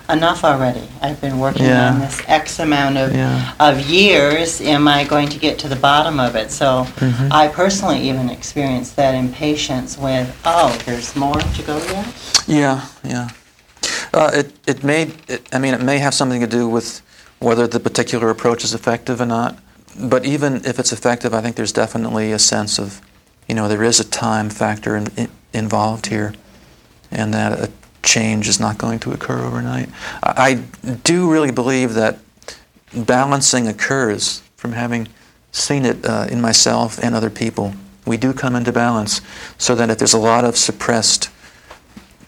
enough 0.10 0.44
already. 0.44 0.88
I've 1.02 1.20
been 1.20 1.40
working 1.40 1.66
Yeah. 1.66 1.90
on 1.90 2.00
this 2.00 2.22
X 2.28 2.60
amount 2.60 2.98
of, 2.98 3.14
Yeah. 3.16 3.54
of 3.60 3.82
years. 3.90 4.62
Am 4.62 4.88
I 4.88 5.04
going 5.04 5.30
to 5.30 5.40
get 5.40 5.58
to 5.60 5.68
the 5.68 5.76
bottom 5.76 6.20
of 6.20 6.36
it? 6.36 6.52
So 6.52 6.86
Mhm. 7.00 7.32
I 7.32 7.48
personally 7.48 8.08
even 8.08 8.30
experienced 8.30 8.96
that 8.98 9.16
impatience 9.16 9.98
with, 9.98 10.28
oh, 10.46 10.78
there's 10.86 11.16
more 11.16 11.40
to 11.40 11.62
go 11.64 11.78
yet? 11.92 12.06
Yeah, 12.46 12.82
yeah. 13.04 13.30
Uh, 14.14 14.30
it 14.34 14.56
it 14.68 14.84
may 14.84 15.12
it, 15.28 15.48
I 15.52 15.58
mean 15.58 15.74
it 15.74 15.82
may 15.82 15.98
have 15.98 16.14
something 16.14 16.40
to 16.40 16.48
do 16.48 16.68
with 16.70 17.02
whether 17.40 17.68
the 17.68 17.80
particular 17.80 18.30
approach 18.30 18.64
is 18.64 18.74
effective 18.74 19.20
or 19.20 19.26
not. 19.26 19.58
But 19.98 20.26
even 20.26 20.66
if 20.66 20.80
it's 20.80 20.92
effective, 20.92 21.34
I 21.34 21.42
think 21.42 21.56
there's 21.56 21.72
definitely 21.72 22.32
a 22.32 22.40
sense 22.40 22.78
of, 22.78 23.02
you 23.48 23.56
know, 23.56 23.68
there 23.68 23.84
is 23.84 24.00
a 24.00 24.04
time 24.04 24.50
factor 24.50 24.96
in, 24.96 25.08
in, 25.16 25.30
involved 25.54 26.08
here, 26.08 26.34
and 27.12 27.34
that 27.34 27.60
a 27.60 27.72
change 28.04 28.48
is 28.48 28.60
not 28.60 28.78
going 28.78 29.00
to 29.00 29.12
occur 29.12 29.44
overnight. 29.44 29.90
I, 30.22 30.64
I 30.84 30.94
do 31.04 31.32
really 31.32 31.52
believe 31.52 31.94
that 31.94 32.20
balancing 32.94 33.68
occurs 33.68 34.42
from 34.56 34.74
having 34.74 35.08
seen 35.52 35.86
it 35.86 36.06
uh, 36.06 36.28
in 36.30 36.42
myself 36.42 37.00
and 37.02 37.16
other 37.16 37.30
people. 37.30 37.74
We 38.06 38.18
do 38.18 38.34
come 38.34 38.56
into 38.56 38.72
balance, 38.72 39.22
so 39.58 39.76
that 39.76 39.90
if 39.90 39.98
there's 39.98 40.14
a 40.14 40.20
lot 40.20 40.44
of 40.44 40.58
suppressed 40.58 41.30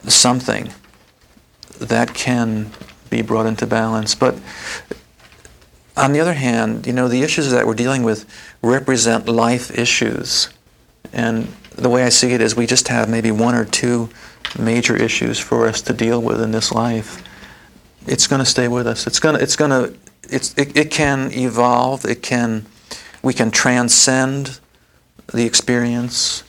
something 0.08 0.72
that 1.80 2.14
can 2.14 2.72
be 3.10 3.22
brought 3.22 3.46
into 3.46 3.68
balance. 3.68 4.16
But 4.16 4.40
on 5.98 6.14
the 6.14 6.20
other 6.20 6.34
hand, 6.34 6.86
you 6.86 6.94
know, 6.94 7.08
the 7.08 7.24
issues 7.24 7.52
that 7.52 7.66
we're 7.66 7.74
dealing 7.74 8.04
with 8.04 8.26
represent 8.62 9.28
life 9.28 9.76
issues. 9.78 10.50
And 11.12 11.48
the 11.76 11.90
way 11.90 12.04
I 12.04 12.10
see 12.10 12.34
it 12.34 12.42
is 12.42 12.56
we 12.56 12.68
just 12.68 12.88
have 12.90 13.10
maybe 13.10 13.32
one 13.32 13.56
or 13.56 13.66
two 13.66 14.10
major 14.58 14.96
issues 14.96 15.40
for 15.40 15.68
us 15.68 15.82
to 15.84 15.94
deal 15.94 16.22
with 16.22 16.40
in 16.42 16.52
this 16.52 16.72
life. 16.72 17.24
It's 18.06 18.28
going 18.28 18.40
to 18.40 18.46
stay 18.46 18.68
with 18.68 18.88
us. 18.88 19.08
It's 19.08 19.20
going 19.20 19.36
to, 19.36 19.42
it's 19.42 19.56
going 19.56 19.72
to, 19.72 19.98
it's, 20.30 20.58
it, 20.58 20.78
it 20.78 20.92
can 20.92 21.32
evolve. 21.34 22.06
It 22.06 22.22
can, 22.22 22.66
we 23.24 23.34
can 23.34 23.52
transcend 23.52 24.60
the 25.34 25.46
experience 25.46 26.44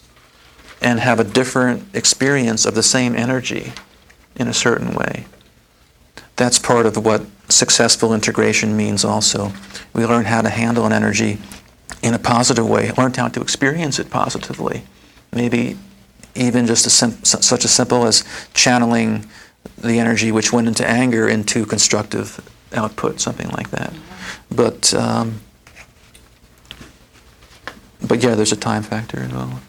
and 0.81 1.01
have 1.01 1.19
a 1.19 1.25
different 1.25 1.95
experience 1.95 2.65
of 2.65 2.75
the 2.75 2.83
same 2.83 3.17
energy 3.17 3.73
in 4.37 4.47
a 4.47 4.55
certain 4.55 4.95
way. 4.95 5.27
That's 6.37 6.59
part 6.59 6.87
of 6.87 7.05
what 7.05 7.23
successful 7.49 8.13
integration 8.15 8.77
means 8.77 9.05
also. 9.05 9.53
We 9.95 10.05
learn 10.07 10.27
how 10.27 10.43
to 10.43 10.49
handle 10.49 10.85
an 10.87 10.93
energy 10.93 11.39
in 12.03 12.15
a 12.15 12.19
positive 12.19 12.69
way, 12.69 12.93
learn 12.93 13.15
how 13.15 13.29
to 13.29 13.41
experience 13.41 13.99
it 13.99 14.11
positively. 14.11 14.83
Maybe 15.33 15.77
even 16.35 16.67
just 16.67 16.87
a 16.87 16.91
sim- 16.91 17.25
such 17.25 17.65
as 17.65 17.71
simple 17.71 18.07
as 18.07 18.25
channeling 18.55 19.27
the 19.77 19.99
energy 19.99 20.31
which 20.33 20.53
went 20.53 20.69
into 20.69 20.87
anger 20.87 21.29
into 21.29 21.67
constructive 21.67 22.41
output, 22.75 23.21
something 23.21 23.49
like 23.51 23.71
that. 23.71 23.93
But 24.51 24.95
um, 24.95 25.41
but 28.07 28.23
yeah, 28.23 28.35
there's 28.35 28.53
a 28.53 28.57
time 28.57 28.83
factor 28.83 29.21
involved. 29.21 29.63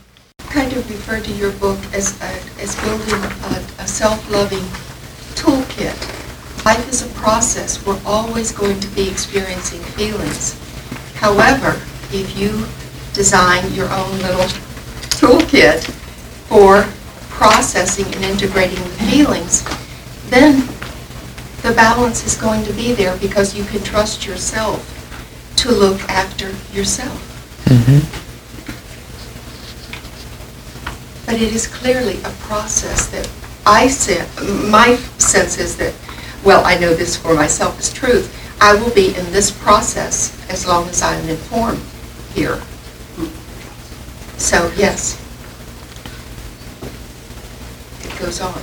kind 0.50 0.72
of 0.74 0.88
refer 0.90 1.20
to 1.20 1.32
your 1.34 1.52
book 1.54 1.80
as, 1.94 2.20
a- 2.22 2.62
as 2.62 2.76
building 2.84 3.14
a, 3.14 3.84
a 3.84 3.88
self-loving 3.88 4.64
toolkit. 5.36 5.99
Life 6.66 6.90
is 6.90 7.02
a 7.02 7.20
process. 7.20 7.86
We're 7.86 8.00
always 8.06 8.52
going 8.52 8.80
to 8.80 8.88
be 8.90 9.10
experiencing 9.10 9.82
feelings. 9.82 10.60
However, 11.16 11.82
if 12.12 12.38
you 12.38 12.66
design 13.14 13.72
your 13.74 13.90
own 13.92 14.18
little 14.20 14.48
toolkit 15.10 15.84
for 16.48 16.84
processing 17.30 18.06
and 18.16 18.24
integrating 18.26 18.84
the 18.84 18.90
feelings, 19.10 19.64
then 20.30 20.68
the 21.62 21.74
balance 21.74 22.26
is 22.26 22.36
going 22.36 22.64
to 22.66 22.74
be 22.74 22.94
there 22.94 23.16
because 23.18 23.56
you 23.56 23.64
can 23.66 23.84
trust 23.84 24.26
yourself 24.26 24.96
to 25.58 25.72
look 25.72 26.02
after 26.04 26.50
yourself. 26.76 27.20
Mm-hmm. 27.66 28.00
But 31.26 31.36
it 31.36 31.54
is 31.54 31.68
clearly 31.68 32.18
a 32.24 32.32
process 32.48 33.08
that 33.08 33.30
I 33.66 33.88
sen 33.88 34.26
my 34.72 34.96
sense 35.18 35.58
is 35.60 35.78
that, 35.78 35.94
well, 36.44 36.66
I 36.66 36.78
know 36.78 36.94
this 36.94 37.18
for 37.18 37.34
myself 37.34 37.80
as 37.80 37.92
truth, 37.92 38.36
I 38.62 38.76
will 38.76 38.94
be 38.94 39.16
in 39.16 39.32
this 39.32 39.52
process 39.52 40.36
as 40.50 40.68
long 40.68 40.88
as 40.90 41.02
I'm 41.02 41.28
informed 41.30 41.82
here. 42.34 42.62
So, 44.38 44.72
yes. 44.76 45.18
It 48.04 48.20
goes 48.20 48.42
on. 48.42 48.62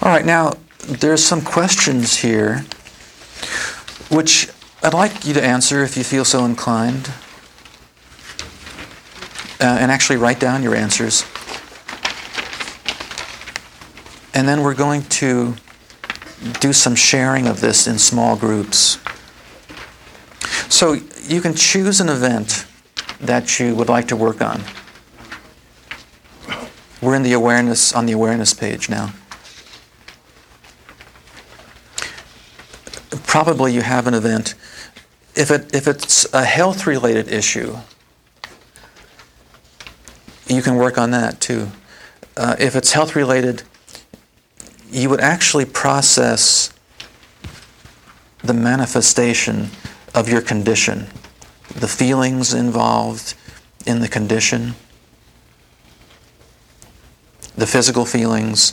All 0.00 0.12
right, 0.12 0.24
now 0.24 0.54
there's 0.86 1.24
some 1.24 1.42
questions 1.42 2.16
here 2.16 2.64
which 4.10 4.48
I'd 4.82 4.94
like 4.94 5.26
you 5.26 5.34
to 5.34 5.44
answer 5.44 5.82
if 5.82 5.96
you 5.96 6.04
feel 6.04 6.24
so 6.24 6.44
inclined. 6.44 7.10
Uh, 9.60 9.76
and 9.80 9.90
actually 9.90 10.16
write 10.16 10.38
down 10.38 10.62
your 10.62 10.74
answers. 10.76 11.24
And 14.38 14.48
then 14.48 14.62
we're 14.62 14.72
going 14.72 15.02
to 15.02 15.56
do 16.60 16.72
some 16.72 16.94
sharing 16.94 17.48
of 17.48 17.60
this 17.60 17.88
in 17.88 17.98
small 17.98 18.36
groups. 18.36 19.00
So 20.68 20.92
you 21.24 21.40
can 21.40 21.56
choose 21.56 22.00
an 22.00 22.08
event 22.08 22.64
that 23.18 23.58
you 23.58 23.74
would 23.74 23.88
like 23.88 24.06
to 24.06 24.16
work 24.16 24.40
on. 24.40 24.62
We're 27.02 27.16
in 27.16 27.24
the 27.24 27.32
awareness 27.32 27.92
on 27.92 28.06
the 28.06 28.12
awareness 28.12 28.54
page 28.54 28.88
now. 28.88 29.12
Probably 33.26 33.74
you 33.74 33.82
have 33.82 34.06
an 34.06 34.14
event. 34.14 34.54
If 35.34 35.50
it 35.50 35.74
if 35.74 35.88
it's 35.88 36.32
a 36.32 36.44
health 36.44 36.86
related 36.86 37.26
issue, 37.26 37.76
you 40.46 40.62
can 40.62 40.76
work 40.76 40.96
on 40.96 41.10
that 41.10 41.40
too. 41.40 41.72
Uh, 42.36 42.54
if 42.60 42.76
it's 42.76 42.92
health 42.92 43.16
related, 43.16 43.64
you 44.90 45.10
would 45.10 45.20
actually 45.20 45.64
process 45.64 46.72
the 48.42 48.54
manifestation 48.54 49.68
of 50.14 50.28
your 50.28 50.40
condition, 50.40 51.06
the 51.74 51.88
feelings 51.88 52.54
involved 52.54 53.34
in 53.86 54.00
the 54.00 54.08
condition, 54.08 54.74
the 57.56 57.66
physical 57.66 58.04
feelings, 58.04 58.72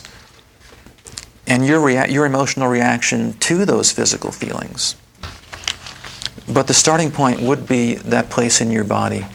and 1.46 1.66
your, 1.66 1.80
rea- 1.80 2.10
your 2.10 2.26
emotional 2.26 2.68
reaction 2.68 3.32
to 3.34 3.64
those 3.64 3.92
physical 3.92 4.32
feelings. 4.32 4.96
But 6.48 6.68
the 6.68 6.74
starting 6.74 7.10
point 7.10 7.40
would 7.40 7.66
be 7.66 7.94
that 7.96 8.30
place 8.30 8.60
in 8.60 8.70
your 8.70 8.84
body 8.84 9.26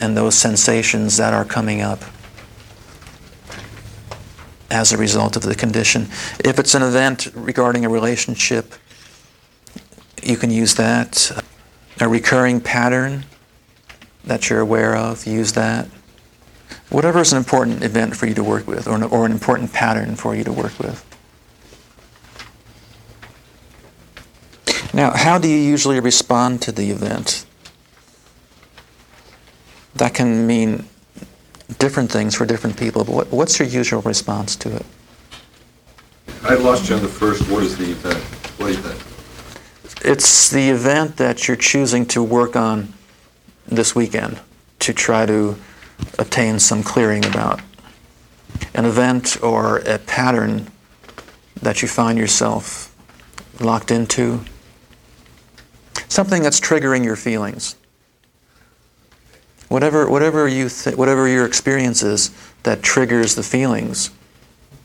and 0.00 0.16
those 0.16 0.36
sensations 0.36 1.16
that 1.16 1.34
are 1.34 1.44
coming 1.44 1.80
up 1.80 2.02
as 4.70 4.92
a 4.92 4.96
result 4.96 5.36
of 5.36 5.42
the 5.42 5.54
condition. 5.54 6.02
If 6.44 6.58
it's 6.58 6.74
an 6.74 6.82
event 6.82 7.30
regarding 7.34 7.84
a 7.84 7.88
relationship, 7.88 8.74
you 10.22 10.36
can 10.36 10.50
use 10.50 10.74
that. 10.74 11.42
A 12.00 12.08
recurring 12.08 12.60
pattern 12.60 13.24
that 14.24 14.50
you're 14.50 14.60
aware 14.60 14.94
of, 14.94 15.26
use 15.26 15.52
that. 15.52 15.88
Whatever 16.90 17.20
is 17.20 17.32
an 17.32 17.38
important 17.38 17.82
event 17.82 18.16
for 18.16 18.26
you 18.26 18.34
to 18.34 18.44
work 18.44 18.66
with, 18.66 18.86
or 18.86 18.96
an, 18.96 19.02
or 19.02 19.26
an 19.26 19.32
important 19.32 19.72
pattern 19.72 20.16
for 20.16 20.34
you 20.34 20.44
to 20.44 20.52
work 20.52 20.78
with. 20.78 21.04
Now, 24.94 25.12
how 25.12 25.38
do 25.38 25.48
you 25.48 25.58
usually 25.58 26.00
respond 26.00 26.62
to 26.62 26.72
the 26.72 26.90
event? 26.90 27.44
That 29.94 30.14
can 30.14 30.46
mean 30.46 30.88
different 31.78 32.10
things 32.10 32.34
for 32.34 32.46
different 32.46 32.76
people, 32.76 33.04
but 33.04 33.12
what, 33.12 33.32
what's 33.32 33.58
your 33.58 33.68
usual 33.68 34.00
response 34.02 34.56
to 34.56 34.74
it? 34.74 34.86
I 36.42 36.54
lost 36.54 36.88
you 36.88 36.96
on 36.96 37.02
the 37.02 37.08
first, 37.08 37.48
what 37.50 37.62
is 37.62 37.76
the 37.76 37.90
event? 37.90 38.22
What 38.58 38.70
is 38.70 38.82
that? 38.82 39.04
It's 40.04 40.48
the 40.50 40.70
event 40.70 41.16
that 41.16 41.46
you're 41.46 41.56
choosing 41.56 42.06
to 42.06 42.22
work 42.22 42.56
on 42.56 42.94
this 43.66 43.94
weekend 43.94 44.40
to 44.80 44.92
try 44.92 45.26
to 45.26 45.56
obtain 46.18 46.58
some 46.58 46.82
clearing 46.82 47.24
about. 47.24 47.60
An 48.74 48.84
event 48.84 49.42
or 49.42 49.78
a 49.78 49.98
pattern 49.98 50.70
that 51.60 51.82
you 51.82 51.88
find 51.88 52.16
yourself 52.18 52.94
locked 53.60 53.90
into. 53.90 54.40
Something 56.08 56.42
that's 56.42 56.60
triggering 56.60 57.04
your 57.04 57.16
feelings. 57.16 57.76
Whatever, 59.68 60.08
whatever, 60.08 60.48
you 60.48 60.68
th- 60.68 60.96
whatever 60.96 61.28
your 61.28 61.44
experience 61.44 62.02
is 62.02 62.30
that 62.62 62.82
triggers 62.82 63.34
the 63.34 63.42
feelings 63.42 64.10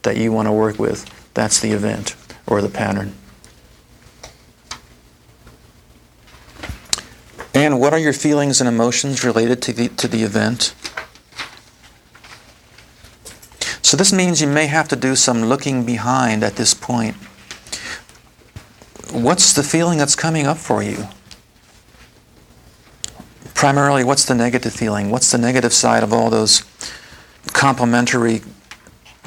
that 0.01 0.17
you 0.17 0.31
want 0.31 0.47
to 0.47 0.51
work 0.51 0.77
with, 0.77 1.09
that's 1.33 1.59
the 1.59 1.71
event 1.71 2.15
or 2.45 2.61
the 2.61 2.69
pattern. 2.69 3.13
And 7.53 7.79
what 7.79 7.93
are 7.93 7.99
your 7.99 8.13
feelings 8.13 8.59
and 8.59 8.67
emotions 8.67 9.23
related 9.23 9.61
to 9.63 9.73
the, 9.73 9.87
to 9.89 10.07
the 10.07 10.23
event? 10.23 10.73
So 13.81 13.95
this 13.95 14.11
means 14.11 14.41
you 14.41 14.47
may 14.47 14.65
have 14.65 14.87
to 14.89 14.95
do 14.95 15.15
some 15.15 15.45
looking 15.45 15.85
behind 15.85 16.43
at 16.43 16.55
this 16.55 16.73
point. 16.73 17.15
What's 19.11 19.53
the 19.53 19.61
feeling 19.61 19.99
that's 19.99 20.15
coming 20.15 20.47
up 20.47 20.57
for 20.57 20.81
you? 20.81 21.07
Primarily, 23.63 24.03
what's 24.03 24.25
the 24.25 24.35
negative 24.35 24.73
feeling? 24.73 25.09
What's 25.09 25.31
the 25.31 25.37
negative 25.37 25.71
side 25.71 26.03
of 26.03 26.11
all 26.11 26.29
those 26.29 26.63
complementary 27.53 28.41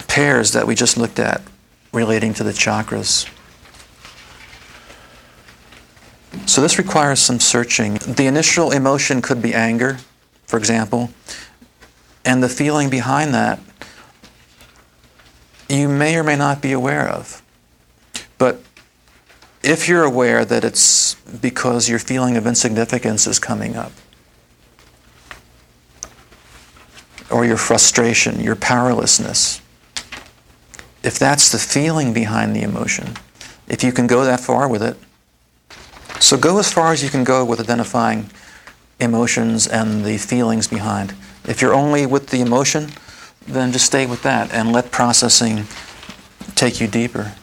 pairs 0.08 0.52
that 0.52 0.66
we 0.66 0.74
just 0.74 0.98
looked 0.98 1.18
at 1.18 1.40
relating 1.90 2.34
to 2.34 2.44
the 2.44 2.50
chakras? 2.50 3.26
So 6.46 6.60
this 6.60 6.76
requires 6.76 7.18
some 7.18 7.40
searching. 7.40 7.94
The 7.94 8.26
initial 8.26 8.72
emotion 8.72 9.22
could 9.22 9.40
be 9.40 9.54
anger, 9.54 10.00
for 10.44 10.58
example, 10.58 11.08
and 12.22 12.42
the 12.42 12.50
feeling 12.50 12.90
behind 12.90 13.32
that 13.32 13.58
you 15.70 15.88
may 15.88 16.14
or 16.14 16.22
may 16.22 16.36
not 16.36 16.60
be 16.60 16.72
aware 16.72 17.08
of. 17.08 17.40
But 18.36 18.60
if 19.62 19.88
you're 19.88 20.04
aware 20.04 20.44
that 20.44 20.62
it's 20.62 21.14
because 21.14 21.88
your 21.88 21.98
feeling 21.98 22.36
of 22.36 22.46
insignificance 22.46 23.26
is 23.26 23.38
coming 23.38 23.76
up, 23.76 23.92
or 27.36 27.44
your 27.44 27.58
frustration, 27.58 28.40
your 28.40 28.56
powerlessness, 28.56 29.60
if 31.02 31.18
that's 31.18 31.52
the 31.52 31.58
feeling 31.58 32.14
behind 32.14 32.56
the 32.56 32.62
emotion, 32.62 33.12
if 33.68 33.84
you 33.84 33.92
can 33.92 34.06
go 34.06 34.24
that 34.24 34.40
far 34.40 34.66
with 34.66 34.82
it, 34.82 34.96
so 36.18 36.38
go 36.38 36.58
as 36.58 36.72
far 36.72 36.94
as 36.94 37.02
you 37.02 37.10
can 37.10 37.24
go 37.24 37.44
with 37.44 37.60
identifying 37.60 38.30
emotions 39.00 39.66
and 39.66 40.02
the 40.02 40.16
feelings 40.16 40.66
behind. 40.66 41.14
If 41.44 41.60
you're 41.60 41.74
only 41.74 42.06
with 42.06 42.28
the 42.28 42.40
emotion, 42.40 42.88
then 43.46 43.70
just 43.70 43.84
stay 43.84 44.06
with 44.06 44.22
that 44.22 44.50
and 44.54 44.72
let 44.72 44.90
processing 44.90 45.64
take 46.54 46.80
you 46.80 46.86
deeper. 46.86 47.34